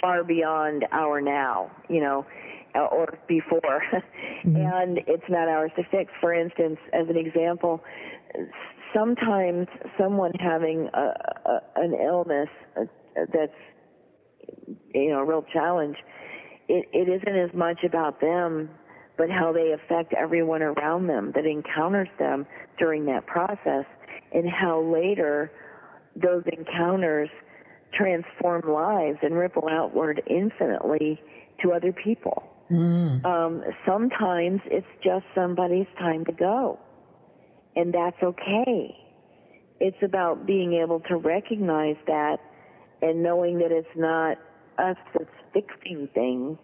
[0.00, 1.70] far beyond our now.
[1.88, 3.82] You know, uh, or before,
[4.44, 4.56] mm-hmm.
[4.56, 6.12] and it's not ours to fix.
[6.20, 7.82] For instance, as an example,
[8.94, 9.68] sometimes
[9.98, 11.14] someone having a,
[11.48, 12.84] a, an illness uh,
[13.16, 13.52] that's
[14.94, 15.96] you know a real challenge,
[16.68, 18.70] it, it isn't as much about them,
[19.16, 22.46] but how they affect everyone around them that encounters them
[22.78, 23.84] during that process,
[24.32, 25.50] and how later
[26.16, 27.28] those encounters
[27.92, 31.20] transform lives and ripple outward infinitely
[31.62, 32.53] to other people.
[32.70, 33.24] Mm.
[33.24, 36.78] Um, sometimes it's just somebody's time to go,
[37.76, 38.96] and that's okay.
[39.80, 42.38] It's about being able to recognize that
[43.02, 44.38] and knowing that it's not
[44.78, 46.58] us that's fixing things,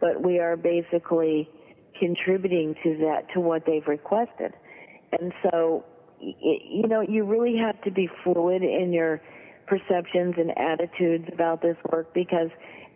[0.00, 1.48] but we are basically
[1.98, 4.52] contributing to that, to what they've requested.
[5.12, 5.84] And so,
[6.20, 9.20] you know, you really have to be fluid in your
[9.66, 12.48] perceptions and attitudes about this work because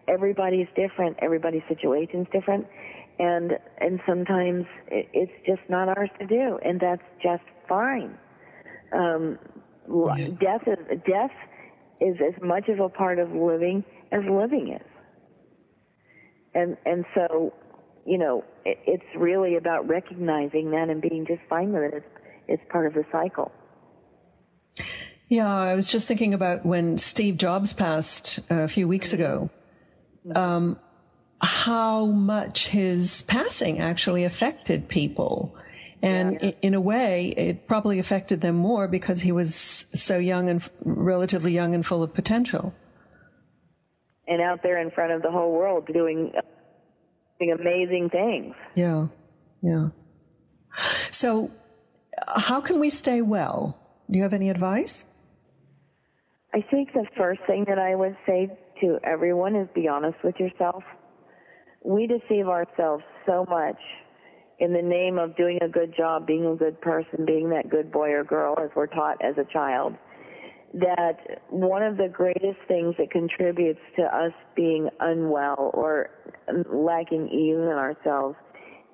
[0.09, 2.67] everybody's different, everybody's situation's different,
[3.19, 8.17] and and sometimes it, it's just not ours to do, and that's just fine.
[8.93, 9.39] Um,
[9.89, 10.29] yeah.
[10.41, 11.31] Death is death
[12.01, 14.89] is as much of a part of living as living is,
[16.55, 17.53] and and so
[18.05, 21.95] you know it, it's really about recognizing that and being just fine with it.
[21.95, 22.07] It's,
[22.49, 23.53] it's part of the cycle.
[25.29, 29.51] Yeah, I was just thinking about when Steve Jobs passed a few weeks ago,
[30.35, 30.79] um,
[31.41, 35.55] how much his passing actually affected people.
[36.03, 36.51] And yeah.
[36.63, 41.53] in a way, it probably affected them more because he was so young and relatively
[41.53, 42.75] young and full of potential.
[44.29, 46.33] And out there in front of the whole world doing,
[47.39, 48.55] doing amazing things.
[48.75, 49.07] Yeah,
[49.63, 49.89] yeah.
[51.11, 51.51] So,
[52.27, 53.79] how can we stay well?
[54.11, 55.07] Do you have any advice?
[56.55, 58.51] I think the first thing that I would say
[58.81, 60.83] to everyone is be honest with yourself.
[61.85, 63.79] We deceive ourselves so much
[64.59, 67.93] in the name of doing a good job, being a good person, being that good
[67.93, 69.95] boy or girl as we're taught as a child,
[70.75, 76.11] that one of the greatest things that contributes to us being unwell or
[76.73, 78.37] lacking ease in ourselves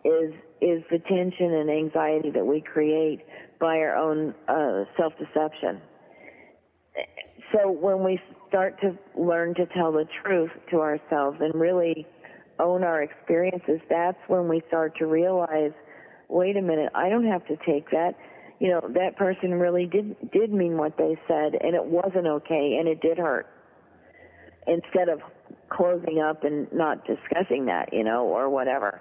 [0.05, 3.21] is is the tension and anxiety that we create
[3.61, 5.81] by our own uh, self-deception
[7.53, 8.21] so when we
[8.53, 12.07] start to learn to tell the truth to ourselves and really
[12.61, 15.73] own our experiences, that's when we start to realize,
[16.29, 18.15] wait a minute, I don't have to take that.
[18.61, 22.77] You know, that person really did did mean what they said and it wasn't okay
[22.79, 23.47] and it did hurt.
[24.67, 25.21] Instead of
[25.71, 29.01] closing up and not discussing that, you know, or whatever.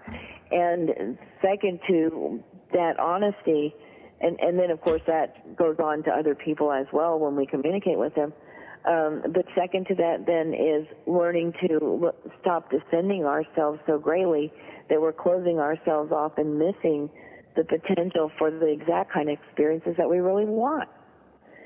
[0.49, 2.41] And second to
[2.71, 3.75] that honesty,
[4.21, 7.45] and and then of course that goes on to other people as well when we
[7.45, 8.33] communicate with them.
[8.87, 12.11] Um, but second to that then is learning to
[12.41, 14.51] stop defending ourselves so greatly
[14.89, 17.09] that we're closing ourselves off and missing
[17.55, 20.89] the potential for the exact kind of experiences that we really want.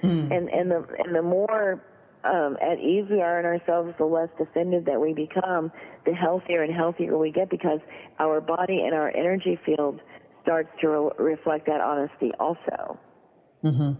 [0.04, 0.36] Mm.
[0.36, 1.82] And and the and the more
[2.26, 5.72] um, at ease we are in ourselves, the less defended that we become,
[6.06, 7.80] the healthier and healthier we get because
[8.20, 10.02] our body and our energy field
[10.42, 13.00] starts to re- reflect that honesty also.
[13.64, 13.92] Mm-hmm.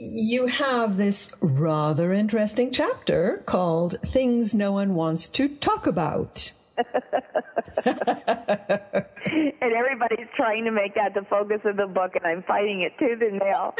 [0.00, 6.52] You have this rather interesting chapter called Things No One Wants to Talk About.
[9.60, 12.92] and everybody's trying to make that the focus of the book, and I'm fighting it
[12.98, 13.74] tooth and nail.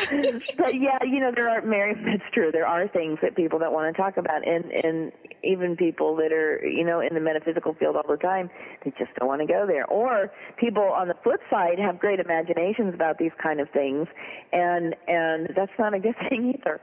[0.56, 2.50] but yeah, you know, there are, Mary, it's true.
[2.52, 5.12] There are things that people don't want to talk about, and and
[5.44, 8.50] even people that are, you know, in the metaphysical field all the time,
[8.84, 9.86] they just don't want to go there.
[9.86, 14.06] Or people on the flip side have great imaginations about these kind of things,
[14.52, 16.80] and and that's not a good thing either.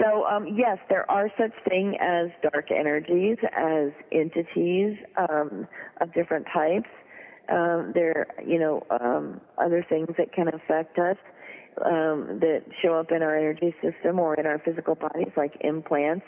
[0.00, 4.96] So um, yes, there are such thing as dark energies, as entities.
[5.16, 5.68] Um, um,
[6.00, 6.88] of different types.
[7.48, 11.16] Um, there, you know, um, other things that can affect us
[11.84, 16.24] um, that show up in our energy system or in our physical bodies, like implants,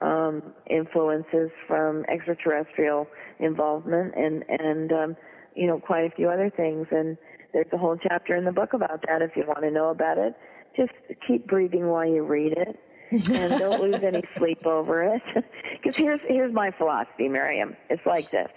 [0.00, 3.06] um, influences from extraterrestrial
[3.38, 5.16] involvement, and and um,
[5.54, 6.86] you know, quite a few other things.
[6.90, 7.16] And
[7.52, 9.22] there's a whole chapter in the book about that.
[9.22, 10.34] If you want to know about it,
[10.76, 10.92] just
[11.26, 12.78] keep breathing while you read it
[13.10, 15.22] and don't lose any sleep over it.
[15.80, 17.76] Because here's here's my philosophy, Miriam.
[17.88, 18.48] It's like this: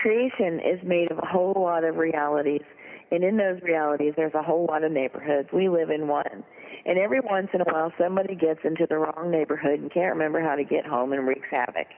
[0.00, 2.62] creation is made of a whole lot of realities,
[3.10, 5.50] and in those realities, there's a whole lot of neighborhoods.
[5.52, 6.42] We live in one,
[6.86, 10.40] and every once in a while, somebody gets into the wrong neighborhood and can't remember
[10.40, 11.88] how to get home and wreaks havoc.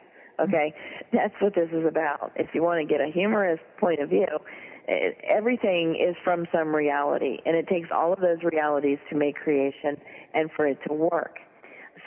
[0.40, 1.16] Okay, mm-hmm.
[1.16, 2.32] that's what this is about.
[2.34, 4.26] If you want to get a humorous point of view,
[4.88, 9.96] everything is from some reality, and it takes all of those realities to make creation
[10.34, 11.38] and for it to work.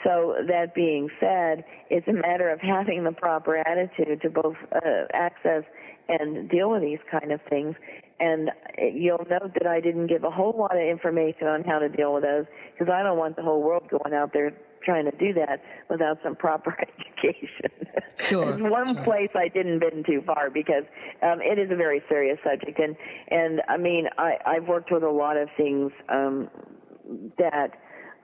[0.04, 5.04] So that being said, it's a matter of having the proper attitude to both uh,
[5.12, 5.64] access
[6.08, 7.74] and deal with these kind of things.
[8.20, 8.50] And
[8.94, 12.14] you'll note that I didn't give a whole lot of information on how to deal
[12.14, 14.52] with those because I don't want the whole world going out there
[14.88, 17.70] trying to do that without some proper education.
[18.20, 18.46] Sure.
[18.46, 19.04] There's one sure.
[19.04, 20.84] place I didn't bend too far because
[21.22, 22.96] um, it is a very serious subject, and
[23.28, 26.48] and I mean I I've worked with a lot of things um,
[27.38, 27.72] that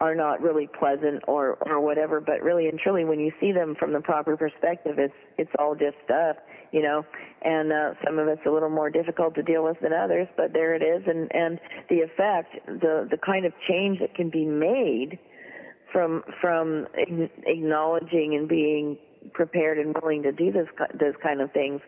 [0.00, 3.76] are not really pleasant or or whatever but really and truly when you see them
[3.78, 6.36] from the proper perspective it's it's all just stuff
[6.72, 7.06] you know
[7.42, 10.52] and uh some of it's a little more difficult to deal with than others but
[10.52, 14.44] there it is and and the effect the the kind of change that can be
[14.44, 15.16] made
[15.94, 16.88] from from
[17.46, 18.98] acknowledging and being
[19.32, 20.66] prepared and willing to do this
[21.00, 21.80] those kind of things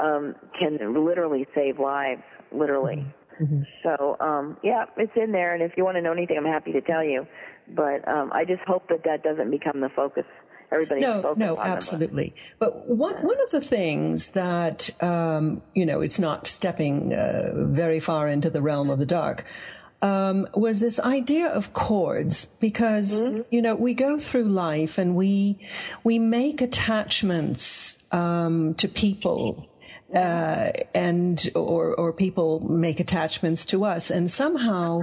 [0.00, 3.06] um, can literally save lives, literally.
[3.40, 3.62] Mm-hmm.
[3.82, 6.72] So, um, yeah, it's in there, and if you want to know anything, I'm happy
[6.72, 7.26] to tell you.
[7.68, 10.24] But um, I just hope that that doesn't become the focus.
[10.72, 12.34] Everybody's no, no, absolutely.
[12.58, 17.98] But one one of the things that um, you know, it's not stepping uh, very
[17.98, 19.44] far into the realm of the dark.
[20.02, 23.42] Um, was this idea of cords because mm-hmm.
[23.50, 25.58] you know we go through life and we
[26.04, 29.68] we make attachments um, to people
[30.14, 35.02] uh, and or or people make attachments to us, and somehow.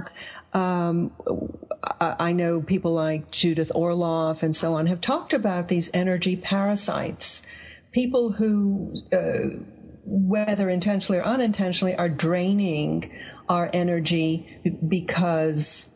[0.54, 1.12] Um,
[2.00, 7.42] I know people like Judith Orloff and so on have talked about these energy parasites,
[7.92, 9.60] people who, uh,
[10.04, 13.12] whether intentionally or unintentionally, are draining
[13.48, 15.88] our energy because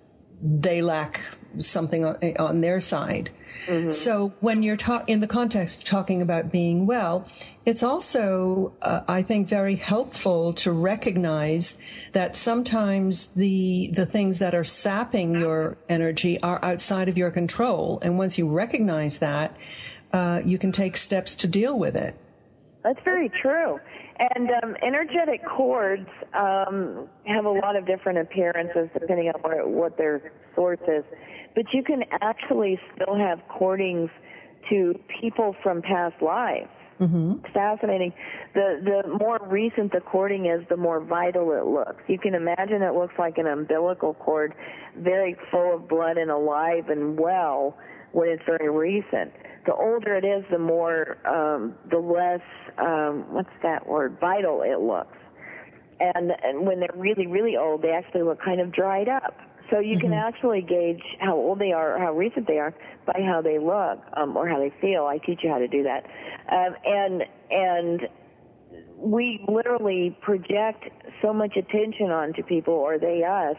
[0.43, 1.21] they lack
[1.59, 3.31] something on, on their side.
[3.67, 3.91] Mm-hmm.
[3.93, 7.29] So when you're ta- in the context talking about being well,
[7.65, 11.77] it's also, uh, I think, very helpful to recognize
[12.13, 18.01] that sometimes the the things that are sapping your energy are outside of your control,
[18.03, 19.57] and once you recognize that,
[20.13, 22.17] uh, you can take steps to deal with it.
[22.83, 23.79] That's very true.
[24.35, 29.97] And um, energetic cords um, have a lot of different appearances depending on where, what
[29.97, 31.05] their source is
[31.55, 34.11] but you can actually still have cordings
[34.71, 36.69] to people from past lives.
[37.01, 37.53] Mm-hmm.
[37.53, 38.13] Fascinating.
[38.55, 42.03] The the more recent the cording is, the more vital it looks.
[42.07, 44.55] You can imagine it looks like an umbilical cord,
[44.97, 47.77] very full of blood and alive and well
[48.13, 49.33] when it's very recent.
[49.67, 52.41] The older it is, the more, um, the less,
[52.79, 55.17] um, what's that word, vital it looks.
[56.01, 59.39] And, and when they're really, really old, they actually look kind of dried up.
[59.71, 60.09] So you mm-hmm.
[60.09, 62.75] can actually gauge how old they are or how recent they are
[63.07, 65.07] by how they look um, or how they feel.
[65.07, 66.05] I teach you how to do that,
[66.51, 68.09] um, and and
[68.99, 70.85] we literally project
[71.23, 73.57] so much attention onto people or they us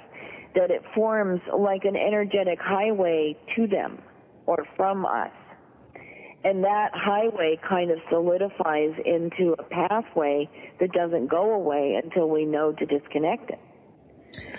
[0.55, 4.01] that it forms like an energetic highway to them
[4.45, 5.32] or from us.
[6.44, 12.46] And that highway kind of solidifies into a pathway that doesn't go away until we
[12.46, 13.60] know to disconnect it.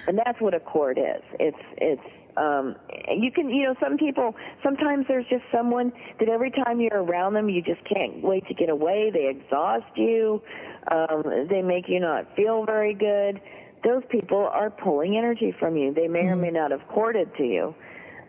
[0.06, 1.22] And that's what a cord is.
[1.38, 2.02] It's it's
[2.36, 2.76] um
[3.14, 7.34] you can you know some people sometimes there's just someone that every time you're around
[7.34, 9.10] them you just can't wait to get away.
[9.12, 10.42] They exhaust you.
[10.90, 13.40] Um they make you not feel very good.
[13.84, 15.92] Those people are pulling energy from you.
[15.92, 16.28] They may mm-hmm.
[16.28, 17.74] or may not have corded to you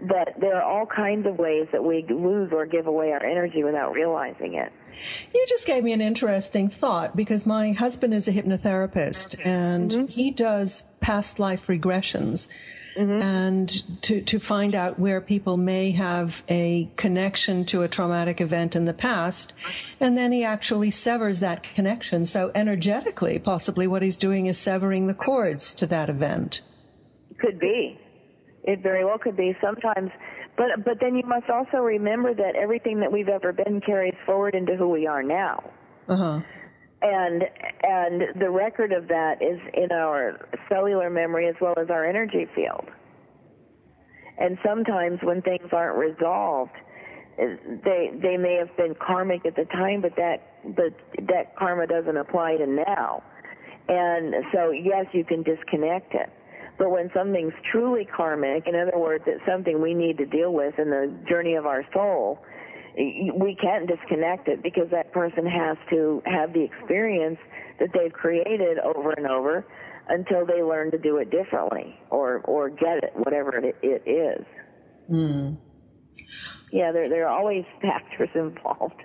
[0.01, 3.63] but there are all kinds of ways that we lose or give away our energy
[3.63, 4.71] without realizing it
[5.33, 10.05] you just gave me an interesting thought because my husband is a hypnotherapist and mm-hmm.
[10.07, 12.47] he does past life regressions.
[12.97, 13.21] Mm-hmm.
[13.21, 18.73] and to, to find out where people may have a connection to a traumatic event
[18.73, 19.51] in the past.
[19.99, 22.23] And then he actually severs that connection.
[22.23, 26.61] So energetically, possibly what he's doing is severing the cords to that event.
[27.37, 27.99] Could be.
[28.65, 29.55] It very well could be.
[29.61, 30.09] Sometimes
[30.57, 34.55] but but then you must also remember that everything that we've ever been carries forward
[34.55, 35.71] into who we are now.
[36.07, 36.39] Uh-huh.
[37.01, 37.43] And
[37.83, 42.47] and the record of that is in our cellular memory as well as our energy
[42.55, 42.85] field.
[44.37, 46.75] And sometimes when things aren't resolved,
[47.37, 50.37] they they may have been karmic at the time, but that
[50.75, 50.97] but
[51.27, 53.23] that karma doesn't apply to now.
[53.87, 56.29] And so yes, you can disconnect it.
[56.77, 60.77] But when something's truly karmic, in other words, it's something we need to deal with
[60.77, 62.39] in the journey of our soul,
[62.97, 67.37] we can't disconnect it because that person has to have the experience
[67.79, 69.65] that they've created over and over
[70.07, 74.45] until they learn to do it differently or or get it, whatever it, it is.
[75.11, 75.57] Mm.
[76.71, 79.01] Yeah, there there are always factors involved.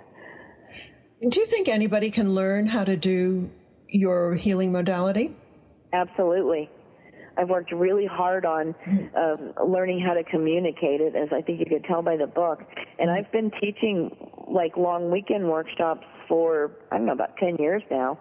[1.27, 3.49] Do you think anybody can learn how to do
[3.87, 5.35] your healing modality?
[5.93, 6.69] Absolutely.
[7.37, 8.75] I've worked really hard on
[9.15, 12.59] um, learning how to communicate it, as I think you could tell by the book.
[12.99, 14.11] And I've been teaching
[14.47, 18.19] like long weekend workshops for I don't know about ten years now.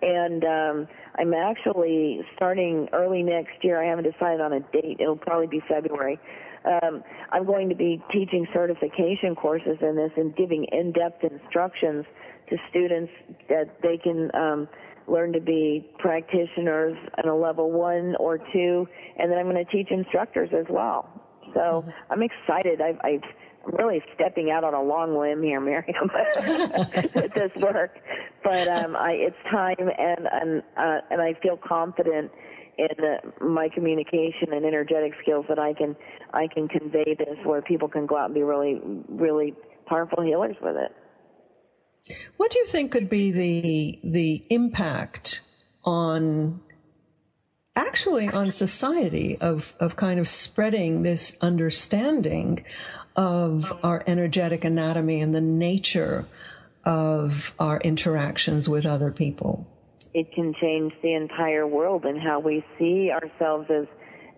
[0.00, 0.88] And um,
[1.18, 3.82] I'm actually starting early next year.
[3.82, 4.98] I haven't decided on a date.
[5.00, 6.20] It'll probably be February.
[6.64, 7.02] Um,
[7.32, 12.04] I'm going to be teaching certification courses in this and giving in-depth instructions
[12.50, 13.12] to students
[13.48, 14.68] that they can um,
[15.10, 18.86] learn to be practitioners at a level one or two,
[19.18, 21.08] and then I'm going to teach instructors as well.
[21.54, 21.90] So mm-hmm.
[22.10, 22.80] I'm excited.
[22.80, 23.22] I've, I've
[23.66, 25.84] I'm really stepping out on a long limb here, Miriam,
[27.14, 27.98] with this work.
[28.42, 32.30] But um, I, it's time, and and uh, and I feel confident
[32.78, 35.96] in uh, my communication and energetic skills that I can
[36.32, 39.54] I can convey this where people can go out and be really really
[39.86, 40.94] powerful healers with it.
[42.36, 45.42] What do you think could be the the impact
[45.84, 46.60] on
[47.78, 52.64] actually on society of, of kind of spreading this understanding
[53.14, 56.26] of our energetic anatomy and the nature
[56.84, 59.66] of our interactions with other people.
[60.14, 63.86] It can change the entire world and how we see ourselves as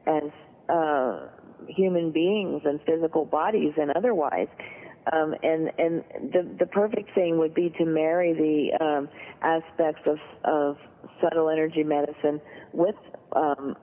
[0.07, 0.31] as
[0.69, 1.29] uh,
[1.69, 4.49] human beings and physical bodies and otherwise.
[5.13, 9.09] Um, and and the the perfect thing would be to marry the um,
[9.41, 10.77] aspects of of
[11.23, 12.41] subtle energy medicine
[12.73, 12.97] with
[13.35, 13.77] um,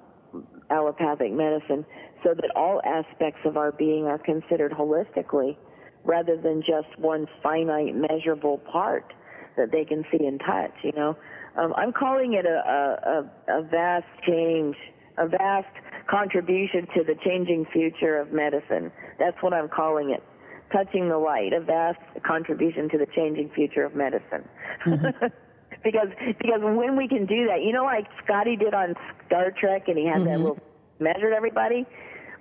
[0.69, 1.85] allopathic medicine,
[2.23, 5.57] so that all aspects of our being are considered holistically,
[6.03, 9.11] rather than just one finite measurable part
[9.57, 10.73] that they can see and touch.
[10.83, 11.17] You know,
[11.57, 14.75] um, I'm calling it a, a a vast change,
[15.17, 15.73] a vast
[16.07, 18.91] contribution to the changing future of medicine.
[19.17, 20.23] That's what I'm calling it
[20.71, 24.47] touching the light, a vast contribution to the changing future of medicine.
[24.85, 25.27] Mm-hmm.
[25.83, 28.95] because because when we can do that, you know, like Scotty did on
[29.25, 30.25] Star Trek, and he had mm-hmm.
[30.25, 30.59] that little
[30.99, 31.85] measured everybody.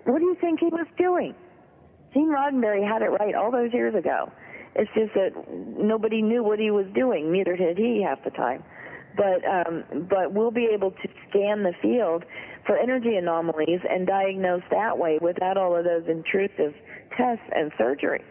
[0.05, 1.35] What do you think he was doing?
[2.13, 4.33] Gene Roddenberry had it right all those years ago.
[4.75, 7.33] It's just that nobody knew what he was doing.
[7.33, 8.63] Neither did he half the time.
[9.17, 12.25] But um, but we'll be able to scan the field
[12.67, 16.75] for energy anomalies and diagnose that way without all of those intrusive
[17.17, 18.25] tests and surgeries.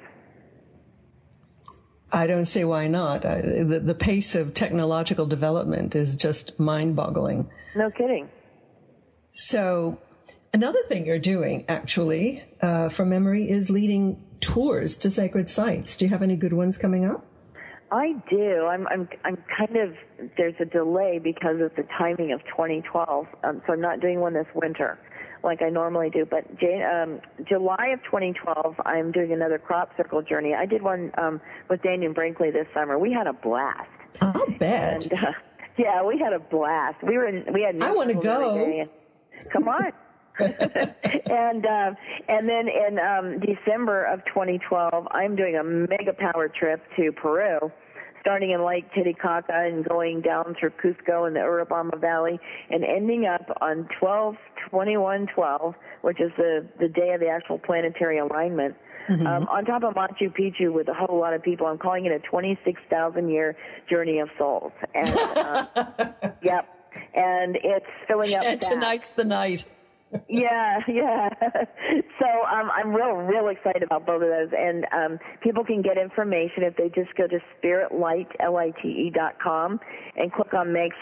[2.11, 3.25] I don't see why not.
[3.25, 7.49] I, the, the pace of technological development is just mind boggling.
[7.75, 8.29] No kidding.
[9.33, 9.99] So,
[10.53, 15.97] another thing you're doing, actually, uh, from memory, is leading tours to sacred sites.
[15.97, 17.25] Do you have any good ones coming up?
[17.91, 18.65] I do.
[18.65, 19.95] I'm I'm I'm kind of
[20.37, 24.33] there's a delay because of the timing of 2012, um, so I'm not doing one
[24.33, 24.97] this winter
[25.45, 26.25] like I normally do.
[26.25, 30.53] But Jane, um, July of 2012, I'm doing another crop circle journey.
[30.53, 31.39] I did one um,
[31.69, 32.99] with Dannion Brinkley this summer.
[32.99, 33.89] We had a blast.
[34.21, 35.03] I'll bet.
[35.03, 35.31] And, uh,
[35.77, 36.97] yeah, we had a blast.
[37.03, 37.81] We were in, we had.
[37.81, 38.87] I want to go.
[39.51, 39.91] Come on.
[40.39, 41.91] and uh,
[42.27, 47.71] and then in um, December of 2012, I'm doing a mega power trip to Peru
[48.25, 52.39] starting in Lake Titicaca and going down through Cusco and the Urubamba Valley
[52.71, 54.35] and ending up on 12
[54.71, 58.75] 21 12, which is the, the day of the actual planetary alignment.
[59.07, 59.27] Mm-hmm.
[59.27, 61.67] Um, on top of Machu Picchu with a whole lot of people.
[61.67, 63.55] I'm calling it a 26,000 year
[63.87, 64.71] journey of souls.
[64.95, 65.65] And, uh,
[66.41, 66.67] yep.
[67.13, 68.43] And it's filling up.
[68.43, 69.65] And tonight's the night
[70.29, 71.29] yeah, yeah.
[72.19, 75.97] So um, I'm real, real excited about both of those, and um, people can get
[75.97, 79.79] information if they just go to spiritlite.com
[80.15, 80.95] and click on Meg's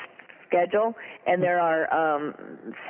[0.48, 0.96] schedule,
[1.28, 2.34] and there are um,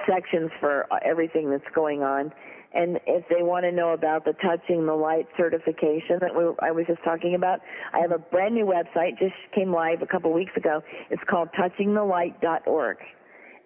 [0.07, 2.31] sections for everything that's going on.
[2.73, 6.71] And if they want to know about the Touching the Light certification that we, I
[6.71, 7.59] was just talking about,
[7.93, 10.81] I have a brand new website, just came live a couple weeks ago.
[11.11, 12.97] It's called touchingthelight.org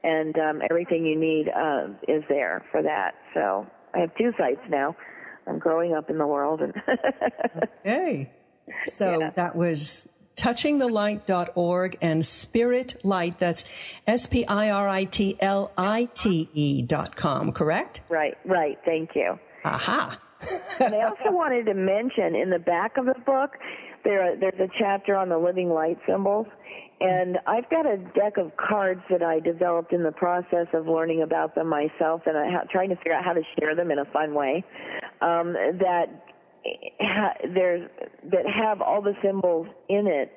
[0.08, 3.16] and um, everything you need uh, is there for that.
[3.34, 4.96] So I have two sites now.
[5.46, 6.62] I'm growing up in the world.
[6.62, 6.74] And
[7.82, 8.32] okay.
[8.88, 9.32] So yeah.
[9.32, 13.38] that was touchingthelight.org and spirit light.
[13.40, 13.66] That's
[14.08, 14.52] S-P-I-R-I-T-L-I-T-E
[16.84, 18.02] dot com, correct?
[18.08, 18.78] Right, right.
[18.86, 19.38] Thank you.
[19.66, 20.22] Aha.
[20.80, 23.58] and I also wanted to mention in the back of the book,
[24.06, 26.48] there, there's a chapter on the living light symbols.
[27.00, 31.22] And I've got a deck of cards that I developed in the process of learning
[31.22, 34.00] about them myself and I ha- trying to figure out how to share them in
[34.00, 34.64] a fun way.
[35.22, 36.06] Um, that
[37.00, 37.90] ha- there's
[38.32, 40.32] that have all the symbols in it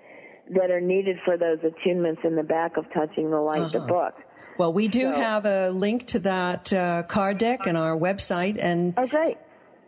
[0.50, 3.78] that are needed for those attunements in the back of Touching the Light, uh-huh.
[3.78, 4.14] the book.
[4.58, 8.58] Well, we do so, have a link to that uh, card deck on our website,
[8.60, 9.38] and oh, great.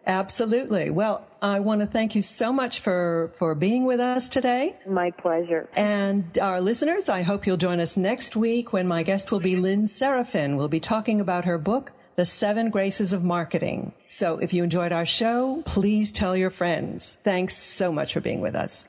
[0.07, 0.91] Absolutely.
[0.91, 4.77] Well, I want to thank you so much for, for being with us today.
[4.87, 5.69] My pleasure.
[5.77, 9.57] And our listeners, I hope you'll join us next week when my guest will be
[9.57, 10.57] Lynn Serafinn.
[10.57, 13.93] We'll be talking about her book, The Seven Graces of Marketing.
[14.07, 17.19] So if you enjoyed our show, please tell your friends.
[17.23, 18.85] Thanks so much for being with us.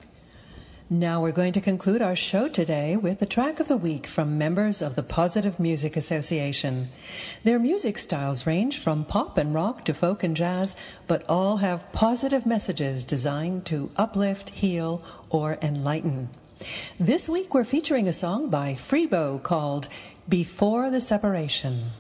[0.89, 4.38] Now we're going to conclude our show today with the track of the week from
[4.38, 6.89] members of the Positive Music Association.
[7.45, 10.75] Their music styles range from pop and rock to folk and jazz,
[11.07, 16.29] but all have positive messages designed to uplift, heal, or enlighten.
[16.99, 19.88] This week we're featuring a song by Freebo called
[20.27, 21.91] Before the Separation.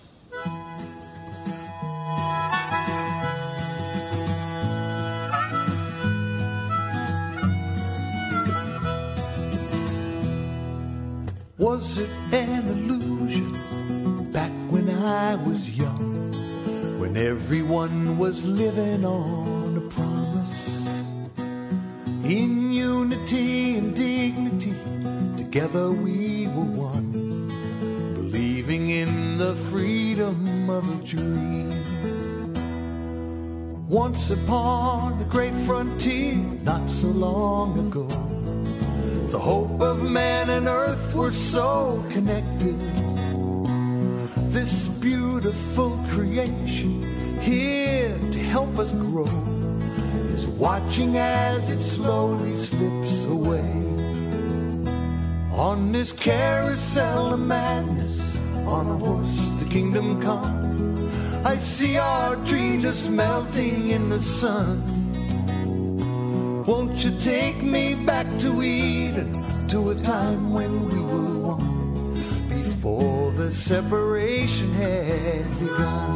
[11.63, 13.53] Was it an illusion
[14.33, 16.29] back when I was young?
[16.99, 20.85] When everyone was living on a promise?
[22.25, 24.75] In unity and dignity,
[25.37, 27.47] together we were one,
[28.13, 31.71] believing in the freedom of a dream.
[33.87, 36.35] Once upon a great frontier,
[36.65, 38.32] not so long ago,
[39.33, 42.79] the hope of man and earth were so connected.
[44.51, 47.01] This beautiful creation
[47.41, 49.33] here to help us grow
[50.35, 53.73] is watching as it slowly slips away.
[55.51, 61.09] On this carousel of madness, on a horse to kingdom come,
[61.43, 64.92] I see our dreams just melting in the sun.
[66.65, 69.33] Won't you take me back to Eden,
[69.67, 72.13] to a time when we were one,
[72.47, 76.15] before the separation had begun?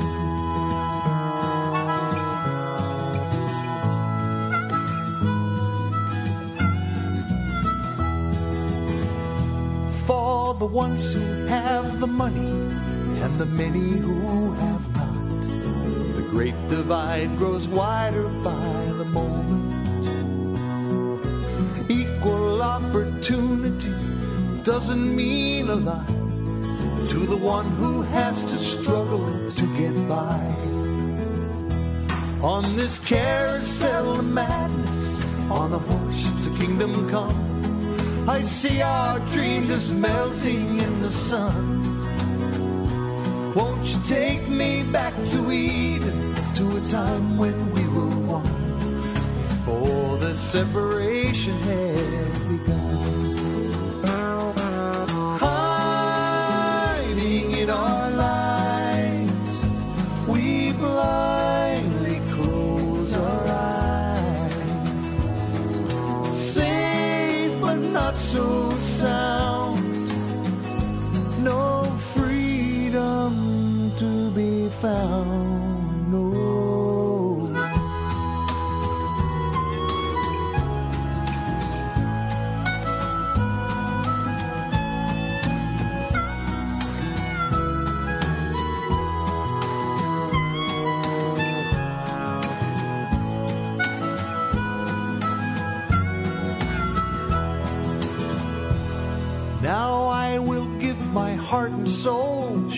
[10.06, 12.52] For the ones who have the money
[13.22, 15.42] and the many who have not,
[16.16, 19.87] the great divide grows wider by the moment.
[21.90, 23.94] Equal opportunity
[24.64, 26.08] doesn't mean a lot
[27.08, 30.40] to the one who has to struggle to get by.
[32.42, 39.70] On this carousel of madness, on a horse to kingdom come, I see our dreams
[39.70, 41.64] just melting in the sun.
[43.56, 48.78] Won't you take me back to Eden, to a time when we were one,
[49.44, 52.47] before the separation had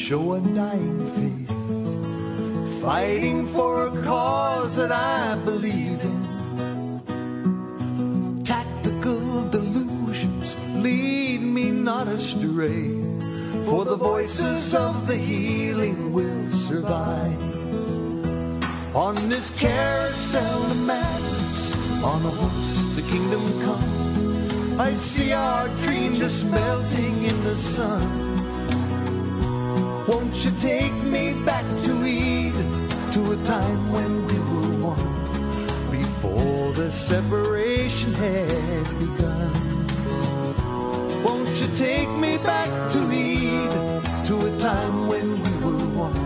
[0.10, 1.51] show dying faith,
[2.82, 6.24] fighting for a cause that I believe in.
[8.43, 12.89] Tactical delusions lead me not astray,
[13.66, 17.43] for the voices of the healing will survive.
[18.95, 24.80] On this carousel of madness, on a horse to kingdom come.
[24.82, 28.28] I see our dreams just melting in the sun.
[30.10, 36.74] Won't you take me back to Eden, to a time when we were one, before
[36.74, 39.53] the separation had begun?
[41.24, 46.20] Won't you take me back to Eden, to a time when we were one,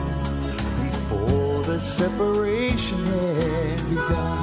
[0.90, 4.43] before the separation had begun?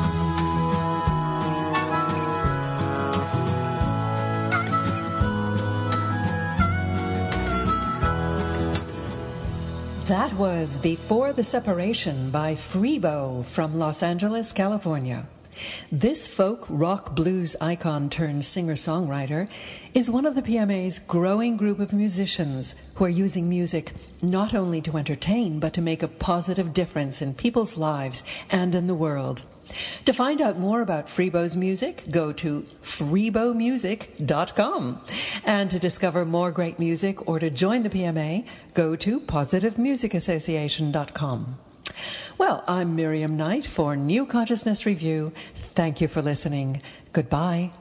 [10.10, 15.28] That was Before the Separation by Freebo from Los Angeles, California.
[15.92, 19.48] This folk rock blues icon turned singer songwriter
[19.94, 23.92] is one of the PMA's growing group of musicians who are using music
[24.22, 28.86] not only to entertain but to make a positive difference in people's lives and in
[28.86, 29.42] the world.
[30.04, 35.00] To find out more about Freebo's music, go to freebomusic.com.
[35.44, 41.58] And to discover more great music or to join the PMA, go to positivemusicassociation.com.
[42.38, 45.32] Well, I'm Miriam Knight for New Consciousness Review.
[45.54, 46.82] Thank you for listening.
[47.12, 47.72] Goodbye.